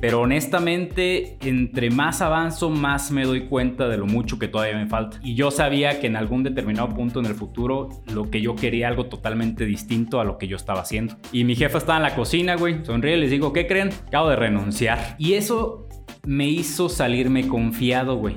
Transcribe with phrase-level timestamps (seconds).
[0.00, 4.86] Pero honestamente, entre más avanzo, más me doy cuenta de lo mucho que todavía me
[4.86, 5.18] falta.
[5.22, 8.88] Y yo sabía que en algún determinado punto en el futuro, lo que yo quería
[8.88, 11.16] algo totalmente distinto a lo que yo estaba haciendo.
[11.32, 13.90] Y mi jefa estaba en la cocina, güey, sonríe y les digo, ¿qué creen?
[14.06, 15.16] Acabo de renunciar.
[15.18, 15.88] Y eso
[16.24, 18.36] me hizo salirme confiado, güey.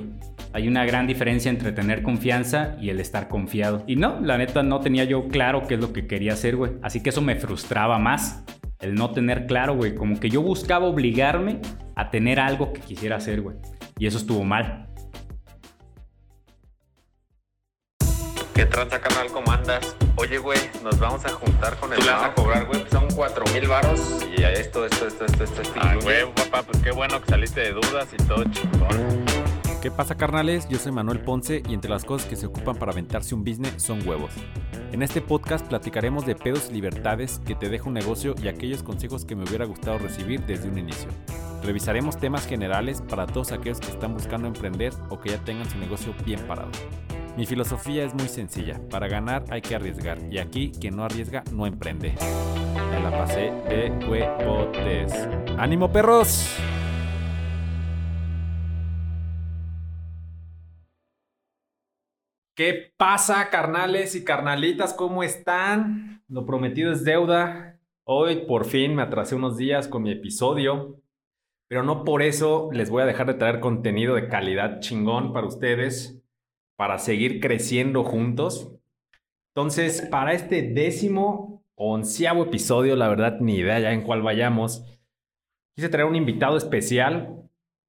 [0.54, 3.84] Hay una gran diferencia entre tener confianza y el estar confiado.
[3.86, 6.72] Y no, la neta no tenía yo claro qué es lo que quería hacer, güey.
[6.82, 8.44] Así que eso me frustraba más
[8.82, 9.94] el no tener claro, güey.
[9.94, 11.60] Como que yo buscaba obligarme
[11.94, 13.56] a tener algo que quisiera hacer, güey.
[13.98, 14.88] Y eso estuvo mal.
[18.54, 19.28] ¿Qué tranza, canal?
[19.32, 19.96] ¿Cómo andas?
[20.16, 22.00] Oye, güey, nos vamos a juntar con el...
[22.00, 22.84] ¿Tú vas a cobrar, güey?
[22.90, 25.80] Son cuatro mil varos y esto, esto, esto, esto, esto, esto.
[25.80, 29.24] Ah, güey, papá, pues qué bueno que saliste de dudas y todo chingón.
[29.82, 30.68] ¿Qué pasa, carnales?
[30.68, 33.82] Yo soy Manuel Ponce y entre las cosas que se ocupan para aventarse un business
[33.82, 34.30] son huevos.
[34.92, 38.84] En este podcast platicaremos de pedos y libertades que te deja un negocio y aquellos
[38.84, 41.08] consejos que me hubiera gustado recibir desde un inicio.
[41.64, 45.76] Revisaremos temas generales para todos aquellos que están buscando emprender o que ya tengan su
[45.78, 46.70] negocio bien parado.
[47.36, 51.42] Mi filosofía es muy sencilla, para ganar hay que arriesgar y aquí quien no arriesga
[51.50, 52.14] no emprende.
[52.88, 55.12] Me la pasé de huevotes.
[55.58, 56.56] ¡Ánimo perros!
[62.62, 64.94] ¿Qué pasa, carnales y carnalitas?
[64.94, 66.22] ¿Cómo están?
[66.28, 67.80] Lo prometido es deuda.
[68.04, 71.02] Hoy por fin me atrasé unos días con mi episodio,
[71.68, 75.48] pero no por eso les voy a dejar de traer contenido de calidad chingón para
[75.48, 76.22] ustedes,
[76.76, 78.72] para seguir creciendo juntos.
[79.56, 84.86] Entonces, para este décimo onceavo episodio, la verdad ni idea ya en cuál vayamos,
[85.74, 87.42] quise traer un invitado especial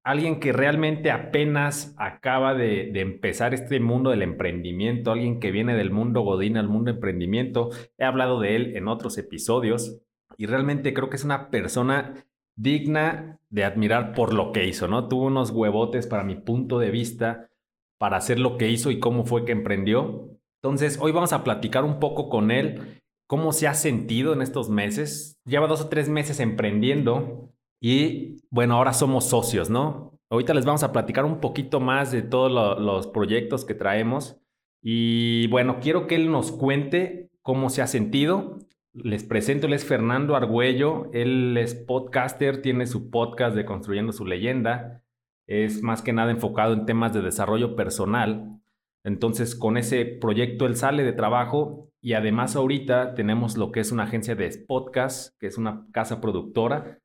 [0.03, 5.91] alguien que realmente apenas acaba de, empezar este mundo del emprendimiento, alguien que viene del
[5.91, 7.69] mundo Godín al mundo emprendimiento.
[7.97, 10.01] He hablado de él en otros episodios
[10.37, 15.07] y realmente creo que es una persona digna de admirar por lo que hizo, ¿no?
[15.07, 17.49] Tuvo unos huevotes para mi punto de vista
[17.97, 20.29] para hacer lo que hizo y cómo fue que emprendió.
[20.61, 24.69] Entonces, hoy vamos a platicar un poco con él, cómo se ha sentido en estos
[24.69, 25.39] meses.
[25.45, 27.52] Lleva dos o tres meses emprendiendo,
[27.85, 30.17] y bueno, ahora somos socios, ¿no?
[30.29, 32.49] Ahorita les vamos a platicar un poquito más de todos
[32.79, 34.37] los proyectos que traemos.
[34.81, 38.57] Y bueno, quiero que él nos cuente cómo se ha sentido.
[38.93, 44.25] Les presento, él es Fernando Argüello, él es podcaster, tiene su podcast de Construyendo su
[44.25, 45.03] leyenda,
[45.45, 48.61] es más que nada enfocado en temas de desarrollo personal.
[49.03, 53.91] Entonces, con ese proyecto él sale de trabajo y además ahorita tenemos lo que es
[53.91, 57.02] una agencia de podcast, que es una casa productora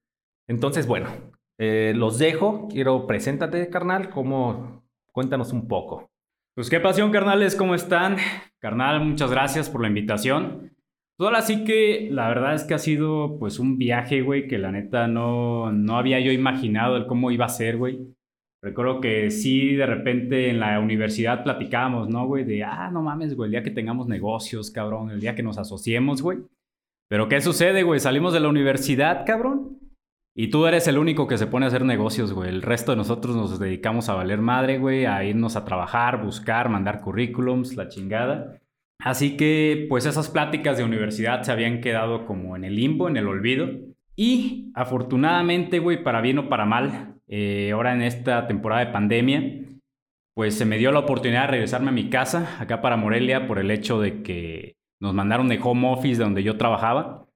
[0.49, 1.09] entonces, bueno,
[1.59, 2.69] eh, los dejo.
[2.69, 4.11] Quiero, preséntate, carnal.
[4.11, 4.83] ¿Cómo?
[5.13, 6.11] Cuéntanos un poco.
[6.55, 7.55] Pues qué pasión, carnales.
[7.55, 8.17] ¿Cómo están?
[8.59, 10.73] Carnal, muchas gracias por la invitación.
[11.17, 14.59] Pues ahora sí que la verdad es que ha sido pues un viaje, güey, que
[14.59, 18.17] la neta no, no había yo imaginado el cómo iba a ser, güey.
[18.63, 22.45] Recuerdo que sí, de repente en la universidad platicábamos, ¿no, güey?
[22.45, 25.59] De, ah, no mames, güey, el día que tengamos negocios, cabrón, el día que nos
[25.59, 26.39] asociemos, güey.
[27.09, 28.01] Pero ¿qué sucede, güey?
[28.01, 29.78] Salimos de la universidad, cabrón.
[30.41, 32.49] Y tú eres el único que se pone a hacer negocios, güey.
[32.49, 36.69] El resto de nosotros nos dedicamos a valer madre, güey, a irnos a trabajar, buscar,
[36.69, 38.57] mandar currículums, la chingada.
[39.01, 43.17] Así que, pues esas pláticas de universidad se habían quedado como en el limbo, en
[43.17, 43.69] el olvido.
[44.15, 49.43] Y afortunadamente, güey, para bien o para mal, eh, ahora en esta temporada de pandemia,
[50.37, 53.59] pues se me dio la oportunidad de regresarme a mi casa, acá para Morelia, por
[53.59, 57.27] el hecho de que nos mandaron de home office de donde yo trabajaba.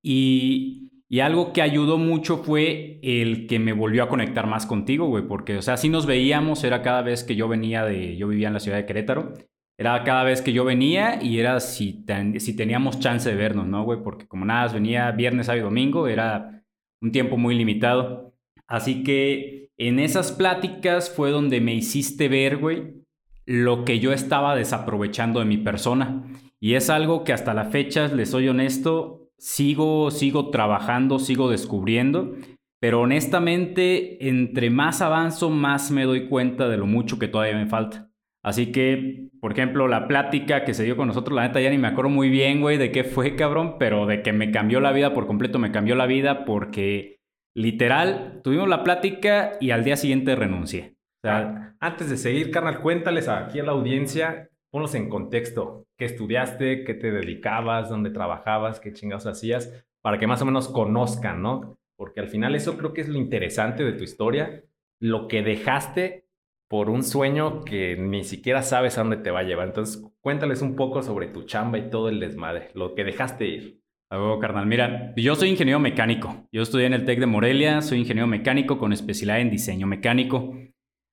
[0.00, 0.81] Y
[1.12, 5.28] y algo que ayudó mucho fue el que me volvió a conectar más contigo, güey,
[5.28, 8.48] porque, o sea, si nos veíamos, era cada vez que yo venía de, yo vivía
[8.48, 9.34] en la ciudad de Querétaro,
[9.78, 12.06] era cada vez que yo venía y era si,
[12.38, 14.02] si teníamos chance de vernos, ¿no, güey?
[14.02, 16.64] Porque como nada, venía viernes, sábado y domingo, era
[17.02, 18.32] un tiempo muy limitado.
[18.66, 23.04] Así que en esas pláticas fue donde me hiciste ver, güey,
[23.44, 26.24] lo que yo estaba desaprovechando de mi persona.
[26.58, 32.36] Y es algo que hasta la fecha, les soy honesto, sigo, sigo trabajando, sigo descubriendo,
[32.80, 37.66] pero honestamente, entre más avanzo, más me doy cuenta de lo mucho que todavía me
[37.66, 38.08] falta.
[38.44, 41.78] Así que, por ejemplo, la plática que se dio con nosotros, la neta ya ni
[41.78, 44.92] me acuerdo muy bien, güey, de qué fue, cabrón, pero de que me cambió la
[44.92, 47.18] vida por completo, me cambió la vida porque
[47.56, 50.94] literal tuvimos la plática y al día siguiente renuncié.
[51.24, 55.86] O sea, antes de seguir, carnal, cuéntales aquí a la audiencia ponlos en contexto.
[55.96, 56.82] ¿Qué estudiaste?
[56.84, 57.90] ¿Qué te dedicabas?
[57.90, 58.80] ¿Dónde trabajabas?
[58.80, 59.86] ¿Qué chingados hacías?
[60.00, 61.78] Para que más o menos conozcan, ¿no?
[61.96, 64.64] Porque al final eso creo que es lo interesante de tu historia.
[64.98, 66.26] Lo que dejaste
[66.68, 69.68] por un sueño que ni siquiera sabes a dónde te va a llevar.
[69.68, 73.82] Entonces, cuéntales un poco sobre tu chamba y todo el desmadre, lo que dejaste ir.
[74.08, 74.66] A huevo, carnal.
[74.66, 76.46] Mira, yo soy ingeniero mecánico.
[76.50, 80.54] Yo estudié en el TEC de Morelia, soy ingeniero mecánico con especialidad en diseño mecánico.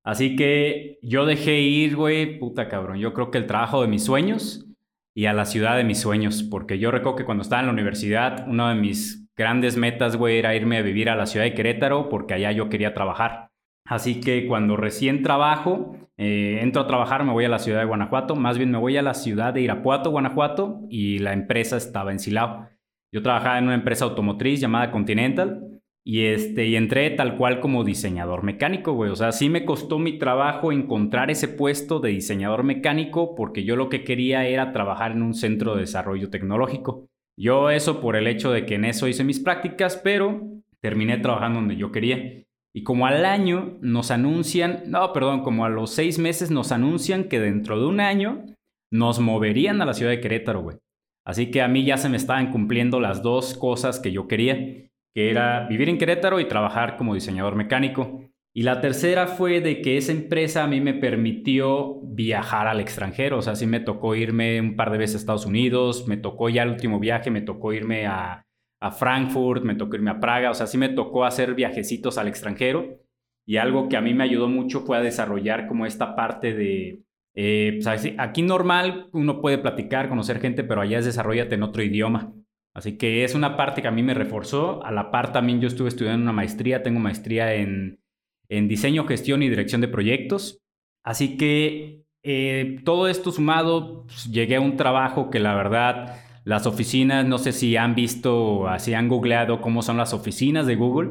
[0.09, 2.97] Así que yo dejé ir, güey, puta cabrón.
[2.97, 4.65] Yo creo que el trabajo de mis sueños
[5.13, 7.73] y a la ciudad de mis sueños, porque yo recuerdo que cuando estaba en la
[7.73, 11.53] universidad, una de mis grandes metas, güey, era irme a vivir a la ciudad de
[11.53, 13.51] Querétaro, porque allá yo quería trabajar.
[13.85, 17.85] Así que cuando recién trabajo, eh, entro a trabajar, me voy a la ciudad de
[17.85, 22.11] Guanajuato, más bien me voy a la ciudad de Irapuato, Guanajuato, y la empresa estaba
[22.11, 22.67] en Silao.
[23.13, 25.68] Yo trabajaba en una empresa automotriz llamada Continental
[26.11, 29.11] y, este, y entré tal cual como diseñador mecánico, güey.
[29.11, 33.75] O sea, sí me costó mi trabajo encontrar ese puesto de diseñador mecánico porque yo
[33.75, 37.05] lo que quería era trabajar en un centro de desarrollo tecnológico.
[37.37, 40.41] Yo eso por el hecho de que en eso hice mis prácticas, pero
[40.81, 42.43] terminé trabajando donde yo quería.
[42.73, 47.25] Y como al año nos anuncian, no, perdón, como a los seis meses nos anuncian
[47.25, 48.45] que dentro de un año
[48.91, 50.77] nos moverían a la ciudad de Querétaro, güey.
[51.23, 54.88] Así que a mí ya se me estaban cumpliendo las dos cosas que yo quería,
[55.13, 58.29] que era vivir en Querétaro y trabajar como diseñador mecánico.
[58.53, 63.37] Y la tercera fue de que esa empresa a mí me permitió viajar al extranjero.
[63.37, 66.49] O sea, sí me tocó irme un par de veces a Estados Unidos, me tocó
[66.49, 68.45] ya el último viaje, me tocó irme a,
[68.81, 70.51] a Frankfurt, me tocó irme a Praga.
[70.51, 72.99] O sea, sí me tocó hacer viajecitos al extranjero.
[73.45, 77.03] Y algo que a mí me ayudó mucho fue a desarrollar como esta parte de,
[77.35, 81.81] eh, pues, aquí normal uno puede platicar, conocer gente, pero allá es desarrollate en otro
[81.81, 82.33] idioma.
[82.79, 84.81] Así que es una parte que a mí me reforzó.
[84.85, 87.99] A la par también yo estuve estudiando una maestría, tengo maestría en,
[88.47, 90.61] diseño, gestión y dirección de proyectos.
[91.03, 96.67] Así que eh, todo esto sumado, pues, llegué a un trabajo que la verdad, las
[96.67, 101.09] oficinas, no sé si han visto, así han googleado cómo son las oficinas de Google,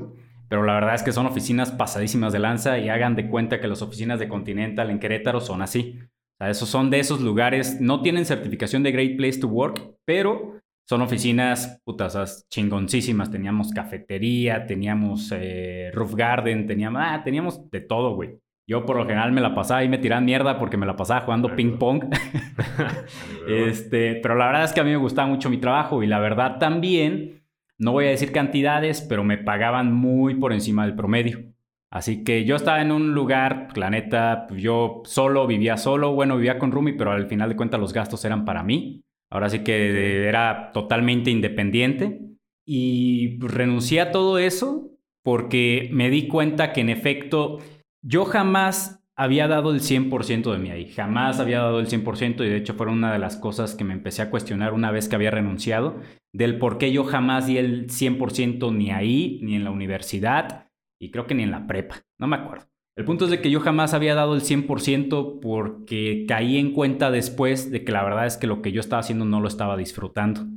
[0.48, 3.68] pero la verdad es que son oficinas pasadísimas de lanza y hagan de cuenta que
[3.68, 5.98] las oficinas de Continental en Querétaro son así.
[6.40, 11.02] Esos son de esos lugares, no tienen certificación de Great Place to Work, pero son
[11.02, 13.30] oficinas putas chingoncísimas.
[13.30, 18.40] Teníamos cafetería, teníamos eh, roof garden, teníamos, ah, teníamos de todo, güey.
[18.66, 21.20] Yo por lo general me la pasaba y me tiraban mierda porque me la pasaba
[21.20, 22.04] jugando ping pong.
[23.48, 26.20] este, pero la verdad es que a mí me gustaba mucho mi trabajo y la
[26.20, 27.42] verdad también,
[27.76, 31.52] no voy a decir cantidades, pero me pagaban muy por encima del promedio.
[31.90, 36.58] Así que yo estaba en un lugar, la neta, yo solo, vivía solo, bueno, vivía
[36.58, 39.04] con Rumi, pero al final de cuentas los gastos eran para mí.
[39.30, 42.20] Ahora sí que era totalmente independiente.
[42.66, 44.90] Y renuncié a todo eso
[45.22, 47.58] porque me di cuenta que en efecto
[48.02, 52.48] yo jamás había dado el 100% de mí ahí, jamás había dado el 100% y
[52.48, 55.16] de hecho fue una de las cosas que me empecé a cuestionar una vez que
[55.16, 56.00] había renunciado,
[56.32, 60.70] del por qué yo jamás di el 100% ni ahí, ni en la universidad,
[61.00, 62.66] y creo que ni en la prepa, no me acuerdo.
[62.98, 67.12] El punto es de que yo jamás había dado el 100% porque caí en cuenta
[67.12, 69.76] después de que la verdad es que lo que yo estaba haciendo no lo estaba
[69.76, 70.48] disfrutando.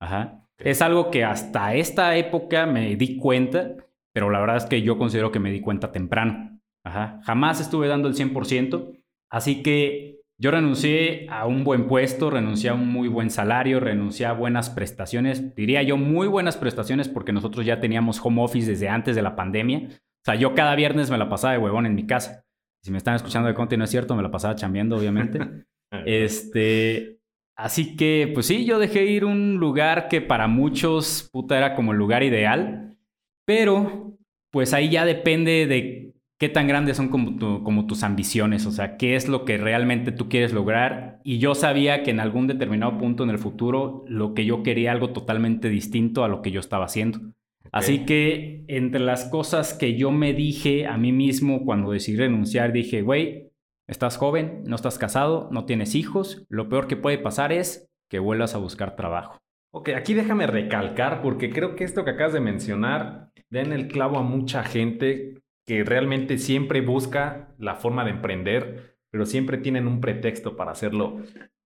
[0.00, 0.42] Ajá.
[0.56, 3.76] Es algo que hasta esta época me di cuenta,
[4.14, 6.58] pero la verdad es que yo considero que me di cuenta temprano.
[6.82, 7.20] Ajá.
[7.24, 8.98] Jamás estuve dando el 100%,
[9.30, 14.24] así que yo renuncié a un buen puesto, renuncié a un muy buen salario, renuncié
[14.24, 18.88] a buenas prestaciones, diría yo muy buenas prestaciones porque nosotros ya teníamos home office desde
[18.88, 19.90] antes de la pandemia.
[20.22, 22.44] O sea, yo cada viernes me la pasaba de huevón en mi casa.
[22.84, 25.40] Si me están escuchando de Conti, no es cierto, me la pasaba chambeando, obviamente.
[26.06, 27.18] este,
[27.56, 31.90] así que, pues sí, yo dejé ir un lugar que para muchos, puta, era como
[31.90, 32.96] el lugar ideal.
[33.44, 34.16] Pero,
[34.52, 38.96] pues ahí ya depende de qué tan grandes son como, como, tus ambiciones, o sea,
[38.96, 41.20] qué es lo que realmente tú quieres lograr.
[41.24, 44.92] Y yo sabía que en algún determinado punto en el futuro lo que yo quería
[44.92, 47.32] algo totalmente distinto a lo que yo estaba haciendo.
[47.70, 52.72] Así que entre las cosas que yo me dije a mí mismo cuando decidí renunciar,
[52.72, 53.52] dije, güey,
[53.86, 58.18] estás joven, no estás casado, no tienes hijos, lo peor que puede pasar es que
[58.18, 59.38] vuelvas a buscar trabajo.
[59.74, 63.88] Ok, aquí déjame recalcar porque creo que esto que acabas de mencionar da en el
[63.88, 69.86] clavo a mucha gente que realmente siempre busca la forma de emprender, pero siempre tienen
[69.86, 71.22] un pretexto para hacerlo.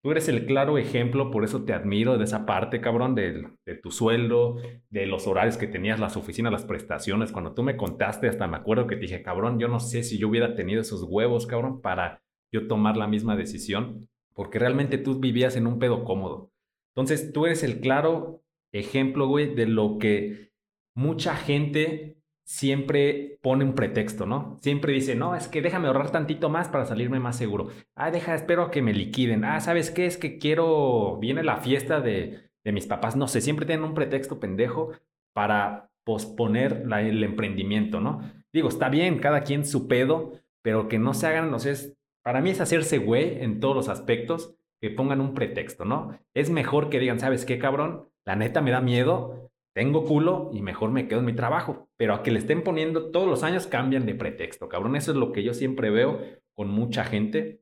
[0.07, 3.75] Tú eres el claro ejemplo, por eso te admiro de esa parte, cabrón, de, de
[3.75, 4.55] tu sueldo,
[4.89, 7.33] de los horarios que tenías, las oficinas, las prestaciones.
[7.33, 10.17] Cuando tú me contaste, hasta me acuerdo que te dije, cabrón, yo no sé si
[10.17, 12.23] yo hubiera tenido esos huevos, cabrón, para
[12.53, 16.53] yo tomar la misma decisión, porque realmente tú vivías en un pedo cómodo.
[16.95, 20.53] Entonces, tú eres el claro ejemplo, güey, de lo que
[20.95, 22.16] mucha gente
[22.47, 24.57] siempre pone un pretexto, ¿no?
[24.63, 27.69] Siempre dice, no, es que déjame ahorrar tantito más para salirme más seguro.
[27.97, 29.45] Ah, deja, espero que me liquiden.
[29.45, 30.07] Ah, ¿sabes qué?
[30.07, 33.17] Es que quiero, viene la fiesta de, de mis papás.
[33.17, 34.93] No sé, siempre tienen un pretexto pendejo
[35.35, 38.23] para posponer el emprendimiento, ¿no?
[38.53, 42.41] Digo, está bien, cada quien su pedo, pero que no se hagan, no sé, para
[42.41, 46.17] mí es hacerse güey en todos los aspectos, que pongan un pretexto, ¿no?
[46.33, 48.09] Es mejor que digan, ¿sabes qué, cabrón?
[48.27, 49.46] la neta me da miedo,
[49.77, 51.91] tengo culo y mejor me quedo en mi trabajo.
[51.99, 54.97] Pero a que le estén poniendo todos los años cambian de pretexto, cabrón.
[54.97, 56.19] Eso es lo que yo siempre veo
[56.55, 57.61] con mucha gente.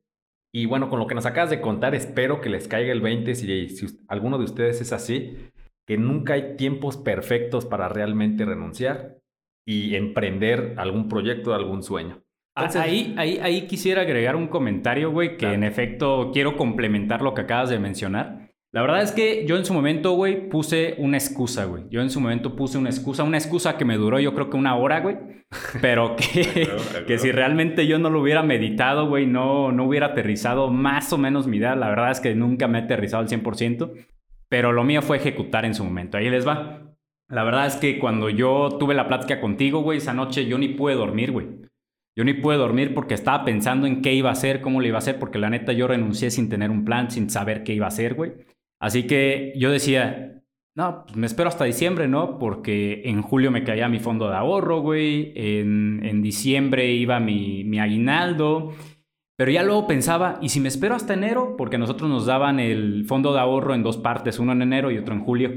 [0.53, 3.35] Y bueno, con lo que nos acabas de contar, espero que les caiga el 20
[3.35, 5.35] si, si alguno de ustedes es así,
[5.85, 9.17] que nunca hay tiempos perfectos para realmente renunciar
[9.67, 12.23] y emprender algún proyecto, algún sueño.
[12.55, 17.41] ahí, ahí, ahí quisiera agregar un comentario, güey, que en efecto quiero complementar lo que
[17.41, 18.44] acabas de mencionar.
[18.75, 21.85] La verdad es que yo en su momento, güey, puse una excusa, güey.
[21.89, 24.57] Yo en su momento puse una excusa, una excusa que me duró yo creo que
[24.57, 25.15] una hora, güey.
[25.81, 26.67] Pero que,
[27.07, 31.17] que si realmente yo no lo hubiera meditado, güey, no, no hubiera aterrizado más o
[31.17, 31.73] menos mi idea.
[31.77, 33.93] La verdad es que nunca me he aterrizado al 100%.
[34.49, 36.17] Pero lo mío fue ejecutar en su momento.
[36.17, 36.97] Ahí les va.
[37.29, 40.67] La verdad es que cuando yo tuve la plática contigo, güey, esa noche yo ni
[40.67, 41.47] pude dormir, güey.
[42.13, 44.97] Yo ni pude dormir porque estaba pensando en qué iba a hacer, cómo le iba
[44.97, 47.85] a hacer, porque la neta yo renuncié sin tener un plan, sin saber qué iba
[47.85, 48.33] a hacer, güey.
[48.79, 50.35] Así que yo decía,
[50.75, 52.37] no, pues me espero hasta diciembre, ¿no?
[52.37, 55.31] Porque en julio me caía mi fondo de ahorro, güey.
[55.35, 58.73] En, diciembre iba mi, mi, aguinaldo.
[59.37, 61.55] Pero ya luego pensaba, ¿y si me espero hasta enero?
[61.57, 64.97] Porque nosotros nos daban el fondo de ahorro en dos partes, uno en enero y
[64.97, 65.51] otro en julio.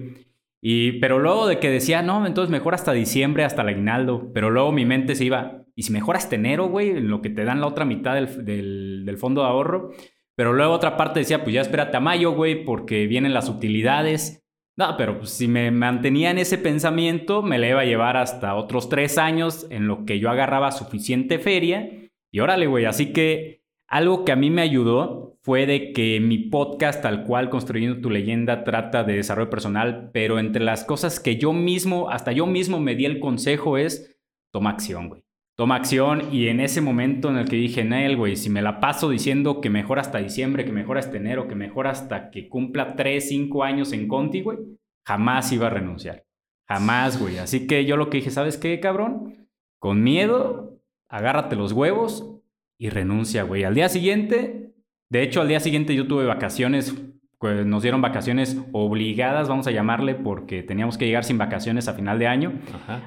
[0.60, 4.30] Y, pero luego de que decía, no, entonces mejor hasta diciembre, hasta el aguinaldo.
[4.32, 6.90] Pero luego mi mente se iba, ¿y si mejor hasta enero, güey?
[6.90, 9.90] En lo que te dan la otra mitad del, del fondo de ahorro.
[10.38, 14.46] Pero luego otra parte decía, pues ya espérate a mayo, güey, porque vienen las utilidades.
[14.76, 18.54] No, pero pues, si me mantenía en ese pensamiento, me le iba a llevar hasta
[18.54, 21.90] otros tres años en lo que yo agarraba suficiente feria.
[22.30, 26.38] Y órale, güey, así que algo que a mí me ayudó fue de que mi
[26.38, 31.36] podcast, tal cual, Construyendo tu leyenda, trata de desarrollo personal, pero entre las cosas que
[31.36, 34.16] yo mismo, hasta yo mismo me di el consejo es,
[34.52, 35.27] toma acción, güey
[35.58, 38.78] toma acción y en ese momento en el que dije, Nel, güey, si me la
[38.78, 42.94] paso diciendo que mejor hasta diciembre, que mejor hasta enero, que mejor hasta que cumpla
[42.94, 44.58] 3, 5 años en Conti, güey,
[45.04, 46.24] jamás iba a renunciar.
[46.68, 47.38] Jamás, güey.
[47.38, 49.48] Así que yo lo que dije, ¿sabes qué, cabrón?
[49.80, 50.78] Con miedo,
[51.10, 52.40] agárrate los huevos
[52.78, 53.64] y renuncia, güey.
[53.64, 54.74] Al día siguiente,
[55.10, 56.94] de hecho, al día siguiente yo tuve vacaciones
[57.38, 61.94] pues nos dieron vacaciones obligadas, vamos a llamarle, porque teníamos que llegar sin vacaciones a
[61.94, 62.52] final de año.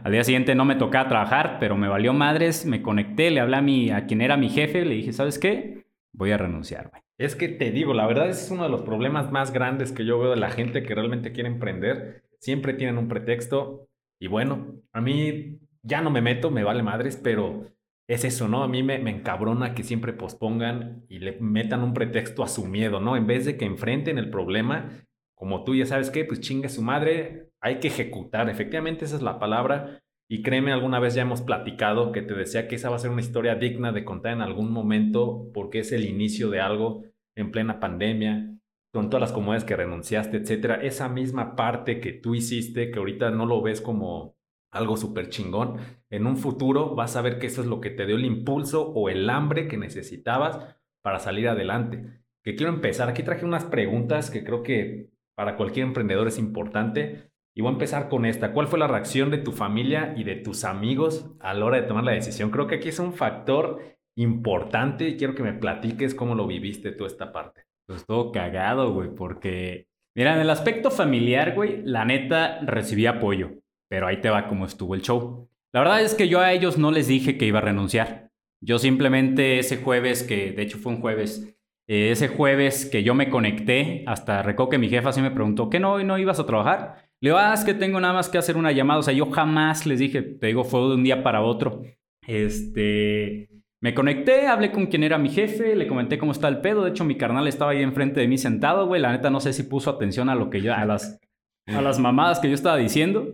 [0.03, 3.57] Al día siguiente no me tocaba trabajar, pero me valió madres, me conecté, le hablé
[3.57, 5.85] a, mi, a quien era mi jefe, le dije, ¿sabes qué?
[6.13, 7.01] Voy a renunciar, güey.
[7.17, 10.17] Es que te digo, la verdad es uno de los problemas más grandes que yo
[10.17, 12.23] veo de la gente que realmente quiere emprender.
[12.39, 13.89] Siempre tienen un pretexto.
[14.19, 17.65] Y bueno, a mí ya no me meto, me vale madres, pero
[18.13, 18.63] es eso, ¿no?
[18.63, 22.99] A mí me, encabrona que siempre pospongan y le metan un pretexto a su miedo,
[22.99, 23.15] ¿no?
[23.15, 24.89] En vez de que enfrenten el problema,
[25.33, 28.49] como tú ya sabes qué, pues chingue su madre, hay que ejecutar.
[28.49, 30.01] Efectivamente, esa es la palabra.
[30.29, 33.11] Y créeme, alguna vez ya hemos platicado que te decía que esa va a ser
[33.11, 37.03] una historia digna de contar en algún momento porque es el inicio de algo
[37.37, 38.57] en plena pandemia,
[38.93, 40.75] con todas las comodidades que renunciaste, etcétera.
[40.75, 44.35] Esa misma parte que tú hiciste, que ahorita no lo ves como
[44.71, 45.77] algo súper chingón,
[46.09, 48.89] en un futuro vas a ver que eso es lo que te dio el impulso
[48.89, 50.59] o el hambre que necesitabas
[51.03, 52.21] para salir adelante.
[52.43, 57.29] Que quiero empezar, aquí traje unas preguntas que creo que para cualquier emprendedor es importante.
[57.53, 58.53] Y voy a empezar con esta.
[58.53, 61.87] ¿Cuál fue la reacción de tu familia y de tus amigos a la hora de
[61.87, 62.49] tomar la decisión?
[62.49, 63.81] Creo que aquí es un factor
[64.15, 67.65] importante y quiero que me platiques cómo lo viviste tú esta parte.
[67.87, 69.87] Pues todo cagado, güey, porque...
[70.15, 73.60] Mira, en el aspecto familiar, güey, la neta recibí apoyo
[73.91, 75.49] pero ahí te va cómo estuvo el show.
[75.73, 78.31] La verdad es que yo a ellos no les dije que iba a renunciar.
[78.63, 81.57] Yo simplemente ese jueves, que de hecho fue un jueves,
[81.89, 85.69] eh, ese jueves que yo me conecté, hasta recuerdo que mi jefa sí me preguntó,
[85.69, 87.09] ¿qué no, no ibas a trabajar?
[87.19, 89.01] Le digo, ah, es que tengo nada más que hacer una llamada.
[89.01, 91.83] O sea, yo jamás les dije, te digo, fue de un día para otro.
[92.25, 93.49] Este,
[93.81, 96.85] me conecté, hablé con quien era mi jefe, le comenté cómo está el pedo.
[96.85, 99.01] De hecho, mi carnal estaba ahí enfrente de mí sentado, güey.
[99.01, 101.19] La neta no sé si puso atención a lo que yo, a las,
[101.67, 103.27] a las mamadas que yo estaba diciendo.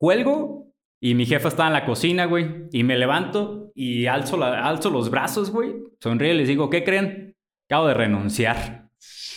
[0.00, 0.66] Cuelgo
[0.98, 2.66] y mi jefa está en la cocina, güey.
[2.72, 5.74] Y me levanto y alzo, la, alzo los brazos, güey.
[6.00, 7.36] Sonríe y les digo, ¿qué creen?
[7.68, 8.88] Acabo de renunciar.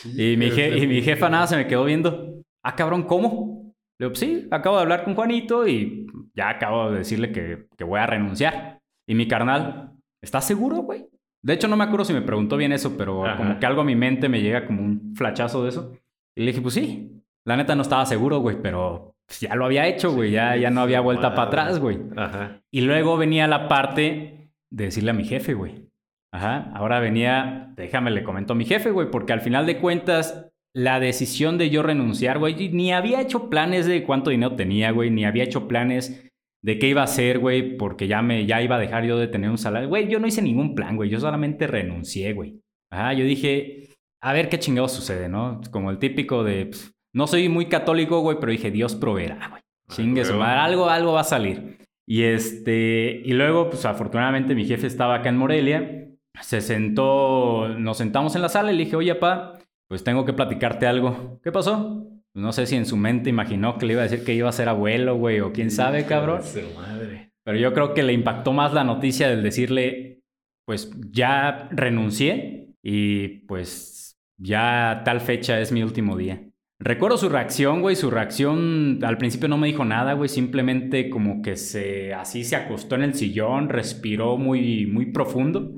[0.05, 2.41] y, mi y mi jefa nada se me quedó viendo.
[2.63, 3.73] Ah, cabrón, ¿cómo?
[3.99, 7.83] Le digo, sí, acabo de hablar con Juanito y ya acabo de decirle que, que
[7.83, 8.79] voy a renunciar.
[9.05, 9.91] Y mi carnal,
[10.21, 11.05] ¿estás seguro, güey?
[11.41, 13.85] De hecho, no me acuerdo si me preguntó bien eso, pero como que algo a
[13.85, 15.91] mi mente me llega como un flachazo de eso.
[16.37, 17.09] Y le dije, pues sí.
[17.45, 20.69] La neta no estaba seguro, güey, pero pues, ya lo había hecho, güey, ya, ya
[20.69, 21.99] no había vuelta para atrás, güey.
[22.15, 22.61] Ajá.
[22.71, 25.89] Y luego venía la parte de decirle a mi jefe, güey.
[26.31, 30.49] Ajá, ahora venía, déjame le comento a mi jefe, güey, porque al final de cuentas,
[30.75, 35.11] la decisión de yo renunciar, güey, ni había hecho planes de cuánto dinero tenía, güey,
[35.11, 36.31] ni había hecho planes
[36.63, 39.27] de qué iba a hacer, güey, porque ya me, ya iba a dejar yo de
[39.27, 39.89] tener un salario.
[39.89, 42.59] Güey, yo no hice ningún plan, güey, yo solamente renuncié, güey.
[42.91, 43.89] Ajá, yo dije,
[44.21, 45.61] a ver qué chingado sucede, ¿no?
[45.71, 49.61] Como el típico de, pues, No soy muy católico, güey, pero dije, Dios proveerá, güey.
[49.89, 51.77] Chingue su madre, algo, algo va a salir.
[52.07, 56.09] Y este, y luego, pues afortunadamente mi jefe estaba acá en Morelia.
[56.41, 60.33] Se sentó, nos sentamos en la sala y le dije, oye, pa, pues tengo que
[60.33, 61.39] platicarte algo.
[61.43, 62.07] ¿Qué pasó?
[62.33, 64.53] No sé si en su mente imaginó que le iba a decir que iba a
[64.53, 66.41] ser abuelo, güey, o quién sabe, cabrón.
[66.43, 67.31] Su madre.
[67.43, 70.23] Pero yo creo que le impactó más la noticia del decirle,
[70.65, 76.41] pues ya renuncié y pues ya tal fecha es mi último día.
[76.83, 81.41] Recuerdo su reacción, güey, su reacción al principio no me dijo nada, güey, simplemente como
[81.41, 85.71] que se así se acostó en el sillón, respiró muy muy profundo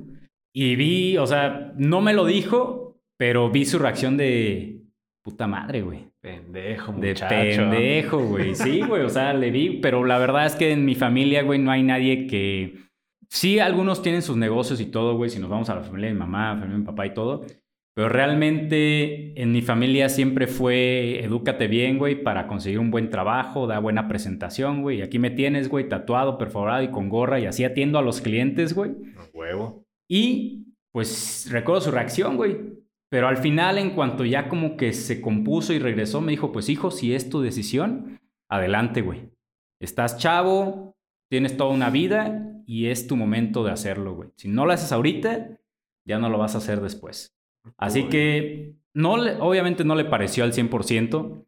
[0.51, 4.81] y vi, o sea, no me lo dijo, pero vi su reacción de
[5.21, 6.07] puta madre, güey.
[6.21, 7.35] Pendejo, De muchacho.
[7.35, 8.55] pendejo, güey.
[8.55, 11.59] Sí, güey, o sea, le vi, pero la verdad es que en mi familia, güey,
[11.59, 12.79] no hay nadie que...
[13.29, 16.13] Sí, algunos tienen sus negocios y todo, güey, si nos vamos a la familia de
[16.13, 17.45] mi mamá, familia de mi papá y todo,
[17.95, 23.67] pero realmente en mi familia siempre fue edúcate bien, güey, para conseguir un buen trabajo,
[23.67, 25.01] da buena presentación, güey.
[25.01, 28.75] Aquí me tienes, güey, tatuado, perforado y con gorra y así atiendo a los clientes,
[28.75, 28.91] güey.
[29.33, 29.85] Huevo.
[30.09, 32.57] Y pues recuerdo su reacción, güey.
[33.09, 36.67] Pero al final, en cuanto ya como que se compuso y regresó, me dijo, pues
[36.67, 39.29] hijo, si es tu decisión, adelante, güey.
[39.79, 40.97] Estás chavo,
[41.29, 44.31] tienes toda una vida y es tu momento de hacerlo, güey.
[44.35, 45.61] Si no lo haces ahorita,
[46.05, 47.34] ya no lo vas a hacer después.
[47.77, 51.45] Así que, no le- obviamente no le pareció al 100%,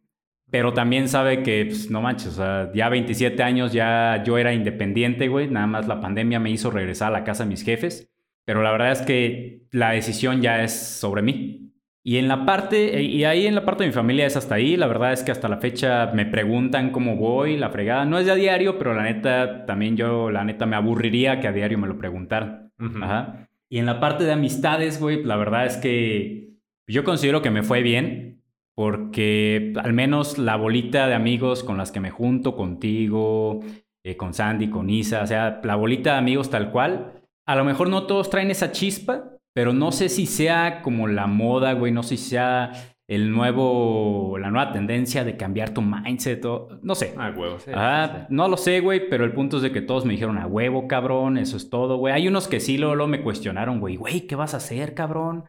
[0.49, 4.53] pero también sabe que, pues, no manches, o sea, ya 27 años ya yo era
[4.53, 5.49] independiente, güey.
[5.49, 8.09] Nada más la pandemia me hizo regresar a la casa de mis jefes.
[8.45, 11.73] Pero la verdad es que la decisión ya es sobre mí.
[12.01, 14.77] Y en la parte, y ahí en la parte de mi familia es hasta ahí.
[14.77, 18.05] La verdad es que hasta la fecha me preguntan cómo voy, la fregada.
[18.05, 21.49] No es de a diario, pero la neta, también yo, la neta, me aburriría que
[21.49, 22.71] a diario me lo preguntaran.
[23.03, 23.49] Ajá.
[23.69, 26.57] Y en la parte de amistades, güey, la verdad es que
[26.87, 28.27] yo considero que me fue bien.
[28.75, 33.61] Porque al menos la bolita de amigos con las que me junto, contigo,
[34.05, 37.23] eh, con Sandy, con Isa, o sea, la bolita de amigos tal cual.
[37.47, 41.25] A lo mejor no todos traen esa chispa, pero no sé si sea como la
[41.25, 42.71] moda, güey, no sé si sea
[43.07, 47.13] el nuevo, la nueva tendencia de cambiar tu mindset, o, no sé.
[47.17, 47.71] A huevo, sí.
[47.73, 50.37] Ajá, sí, no lo sé, güey, pero el punto es de que todos me dijeron
[50.37, 52.13] a huevo, cabrón, eso es todo, güey.
[52.13, 55.45] Hay unos que sí luego, luego me cuestionaron, güey, güey, ¿qué vas a hacer, cabrón?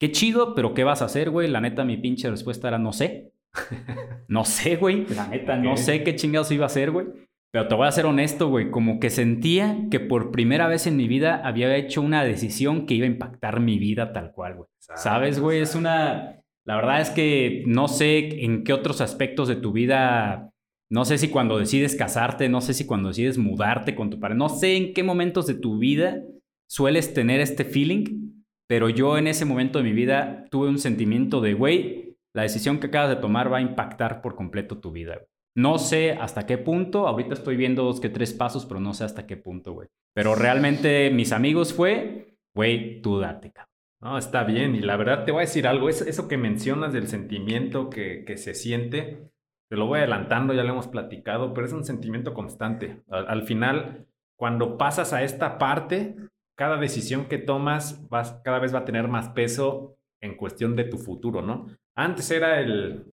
[0.00, 1.48] Qué chido, pero ¿qué vas a hacer, güey?
[1.48, 3.32] La neta, mi pinche respuesta era no sé.
[4.28, 5.06] no sé, güey.
[5.14, 7.06] La neta, no sé qué chingados iba a hacer, güey.
[7.52, 8.70] Pero te voy a ser honesto, güey.
[8.70, 12.94] Como que sentía que por primera vez en mi vida había hecho una decisión que
[12.94, 14.68] iba a impactar mi vida tal cual, güey.
[14.78, 15.60] ¿Sabes, güey?
[15.60, 16.41] Es una...
[16.64, 20.50] La verdad es que no sé en qué otros aspectos de tu vida...
[20.90, 24.36] No sé si cuando decides casarte, no sé si cuando decides mudarte con tu pareja,
[24.36, 26.22] no sé en qué momentos de tu vida
[26.68, 31.40] sueles tener este feeling, pero yo en ese momento de mi vida tuve un sentimiento
[31.40, 35.22] de, güey, la decisión que acabas de tomar va a impactar por completo tu vida.
[35.54, 39.04] No sé hasta qué punto, ahorita estoy viendo dos que tres pasos, pero no sé
[39.04, 39.88] hasta qué punto, güey.
[40.14, 43.71] Pero realmente mis amigos fue, güey, tú date, cabrón.
[44.02, 44.74] No, está bien.
[44.74, 45.88] Y la verdad te voy a decir algo.
[45.88, 49.30] Eso, eso que mencionas del sentimiento que, que se siente,
[49.70, 53.02] te lo voy adelantando, ya lo hemos platicado, pero es un sentimiento constante.
[53.08, 56.16] Al, al final, cuando pasas a esta parte,
[56.58, 60.84] cada decisión que tomas vas, cada vez va a tener más peso en cuestión de
[60.84, 61.66] tu futuro, ¿no?
[61.96, 63.12] Antes era el,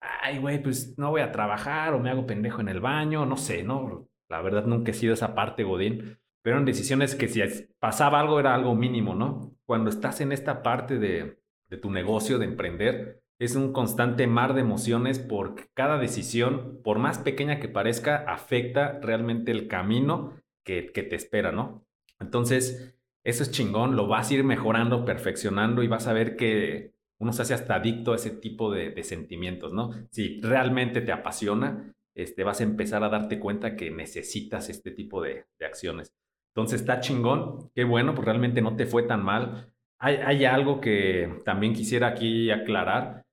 [0.00, 3.36] ay, güey, pues no voy a trabajar o me hago pendejo en el baño, no
[3.36, 4.06] sé, ¿no?
[4.28, 6.18] La verdad nunca he sido esa parte, Godín.
[6.46, 7.42] Pero eran decisiones que si
[7.80, 9.56] pasaba algo era algo mínimo, ¿no?
[9.64, 14.54] Cuando estás en esta parte de, de tu negocio, de emprender, es un constante mar
[14.54, 20.92] de emociones porque cada decisión, por más pequeña que parezca, afecta realmente el camino que,
[20.92, 21.84] que te espera, ¿no?
[22.20, 26.92] Entonces, eso es chingón, lo vas a ir mejorando, perfeccionando y vas a ver que
[27.18, 29.90] uno se hace hasta adicto a ese tipo de, de sentimientos, ¿no?
[30.12, 35.20] Si realmente te apasiona, este, vas a empezar a darte cuenta que necesitas este tipo
[35.20, 36.14] de, de acciones.
[36.56, 39.74] Entonces está chingón, qué bueno, pues realmente no te fue tan mal.
[39.98, 43.26] Hay, algo que también quisiera aquí aclarar.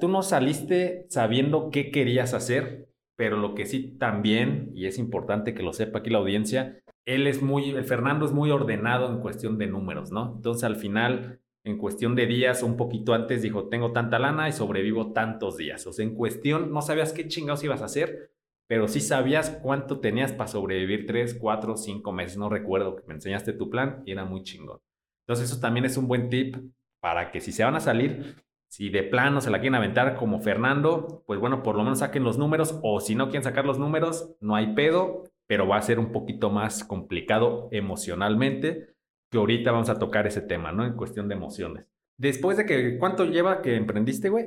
[0.00, 5.54] Tú no saliste sabiendo qué querías hacer, pero lo que sí también, y es importante
[5.54, 9.20] que lo sepa aquí la audiencia, él es muy, el Fernando es muy ordenado en
[9.20, 10.34] cuestión de números, ¿no?
[10.36, 14.52] Entonces al final, en cuestión de días, un poquito antes dijo, tengo tanta lana y
[14.52, 15.84] sobrevivo tantos días.
[15.88, 18.30] O sea, en cuestión, no sabías qué chingados ibas a hacer,
[18.72, 22.38] pero sí sabías cuánto tenías para sobrevivir tres, cuatro, cinco meses.
[22.38, 24.80] No recuerdo que me enseñaste tu plan y era muy chingón.
[25.26, 26.56] Entonces eso también es un buen tip
[26.98, 30.40] para que si se van a salir, si de plano se la quieren aventar como
[30.40, 33.78] Fernando, pues bueno, por lo menos saquen los números o si no quieren sacar los
[33.78, 38.94] números, no hay pedo, pero va a ser un poquito más complicado emocionalmente,
[39.30, 40.86] que ahorita vamos a tocar ese tema, ¿no?
[40.86, 41.84] En cuestión de emociones.
[42.16, 44.46] Después de que, ¿cuánto lleva que emprendiste, güey?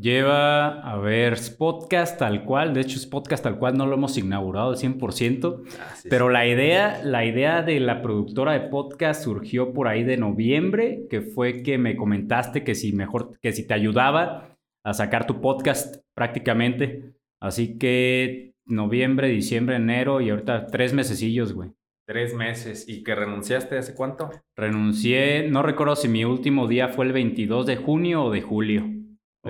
[0.00, 2.72] Lleva, a ver, podcast tal cual.
[2.72, 5.62] De hecho, es podcast tal cual no lo hemos inaugurado al 100%.
[5.80, 6.32] Ah, sí, Pero sí.
[6.32, 11.20] la idea, la idea de la productora de podcast surgió por ahí de noviembre, que
[11.20, 15.96] fue que me comentaste que si mejor, que si te ayudaba a sacar tu podcast
[16.14, 17.14] prácticamente.
[17.40, 21.70] Así que noviembre, diciembre, enero y ahorita tres mesecillos, güey.
[22.06, 22.88] Tres meses.
[22.88, 24.30] ¿Y que renunciaste hace cuánto?
[24.54, 28.97] Renuncié, no recuerdo si mi último día fue el 22 de junio o de julio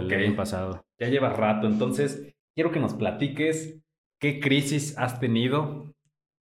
[0.06, 0.26] del Ok.
[0.26, 0.84] año pasado.
[1.00, 3.78] Ya llevas rato, entonces quiero que nos platiques
[4.20, 5.92] qué crisis has tenido,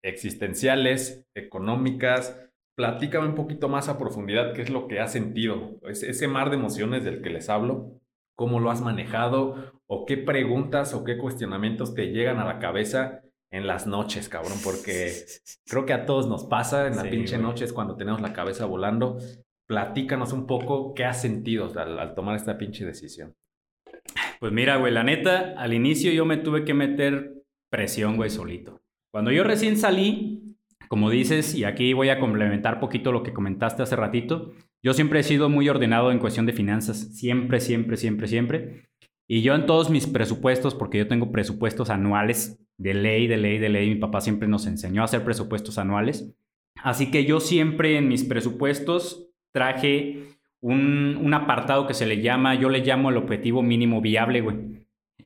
[0.03, 2.41] existenciales, económicas.
[2.77, 6.51] Platícame un poquito más a profundidad qué es lo que has sentido, ese, ese mar
[6.51, 8.01] de emociones del que les hablo,
[8.37, 13.23] cómo lo has manejado o qué preguntas o qué cuestionamientos te llegan a la cabeza
[13.53, 15.13] en las noches, cabrón, porque
[15.67, 17.47] creo que a todos nos pasa en la Sí, pinche güey.
[17.49, 19.19] noche es cuando tenemos la cabeza volando.
[19.69, 23.35] Platícanos un poco qué has sentido al- al tomar esta pinche decisión.
[24.41, 28.83] Pues mira, güey, la neta, al inicio yo me tuve que meter presión, güey, solito.
[29.13, 30.57] Cuando yo recién salí,
[30.89, 35.21] como dices, y aquí voy a complementar poquito lo que comentaste hace ratito, yo siempre
[35.21, 38.89] he sido muy ordenado en cuestión de finanzas, siempre, siempre, siempre, siempre.
[39.27, 43.59] Y yo en todos mis presupuestos, porque yo tengo presupuestos anuales, de ley, de ley,
[43.59, 46.35] de ley, mi papá siempre nos enseñó a hacer presupuestos anuales.
[46.83, 50.34] Así que yo siempre en mis presupuestos traje
[50.65, 54.57] un, apartado que se le llama, yo le llamo el objetivo mínimo viable, güey.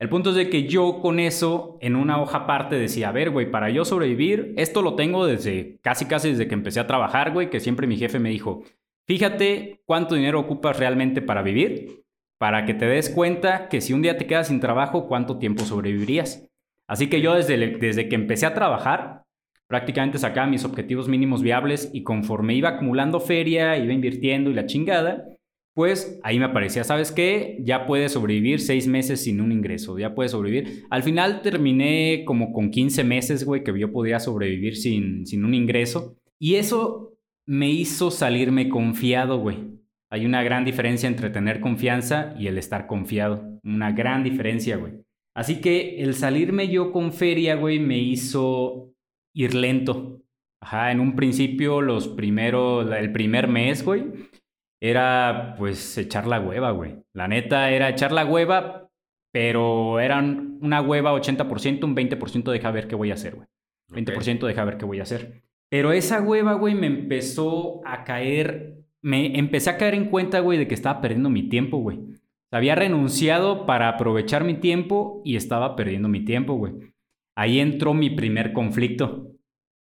[0.01, 3.31] El punto es de que yo con eso, en una hoja aparte, decía, a ver,
[3.31, 7.33] güey, para yo sobrevivir, esto lo tengo desde casi, casi desde que empecé a trabajar,
[7.33, 8.65] güey, que siempre mi jefe me dijo,
[9.07, 12.05] fíjate cuánto dinero ocupas realmente para vivir,
[12.39, 15.65] para que te des cuenta que si un día te quedas sin trabajo, cuánto tiempo
[15.65, 16.49] sobrevivirías.
[16.87, 19.25] Así que yo desde, desde que empecé a trabajar,
[19.69, 24.67] prácticamente sacaba mis objetivos mínimos viables y conforme iba acumulando feria, iba invirtiendo y la
[24.67, 25.27] chingada,
[25.75, 27.59] pues ahí me aparecía, ¿sabes qué?
[27.61, 30.87] Ya puedes sobrevivir seis meses sin un ingreso, ya puedes sobrevivir.
[30.91, 35.55] Al final terminé como con 15 meses, güey, que yo podía sobrevivir sin, sin un
[35.55, 36.17] ingreso.
[36.41, 37.13] Y eso
[37.47, 39.59] me hizo salirme confiado, güey.
[40.11, 43.61] Hay una gran diferencia entre tener confianza y el estar confiado.
[43.63, 44.95] Una gran diferencia, güey.
[45.35, 48.88] Así que el salirme yo con feria, güey, me hizo
[49.39, 50.21] ir lento.
[50.61, 54.05] Ajá, en un principio, los primeros, el primer mes, güey,
[54.81, 56.97] era pues echar la hueva, güey.
[57.13, 58.91] La neta era echar la hueva,
[59.33, 63.47] pero eran una hueva 80%, un 20% deja ver qué voy a hacer, güey.
[63.91, 65.45] 20% deja ver qué voy a hacer.
[65.71, 70.59] Pero esa hueva, güey, me empezó a caer, me empecé a caer en cuenta, güey,
[70.59, 72.01] de que estaba perdiendo mi tiempo, güey.
[72.51, 76.73] Había renunciado para aprovechar mi tiempo y estaba perdiendo mi tiempo, güey.
[77.39, 79.31] Ahí entró mi primer conflicto.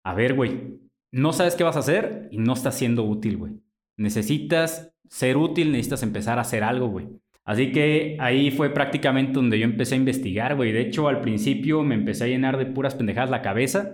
[0.05, 0.79] A ver, güey,
[1.11, 3.55] no sabes qué vas a hacer y no estás siendo útil, güey.
[3.97, 7.09] Necesitas ser útil, necesitas empezar a hacer algo, güey.
[7.45, 10.71] Así que ahí fue prácticamente donde yo empecé a investigar, güey.
[10.71, 13.93] De hecho, al principio me empecé a llenar de puras pendejadas la cabeza.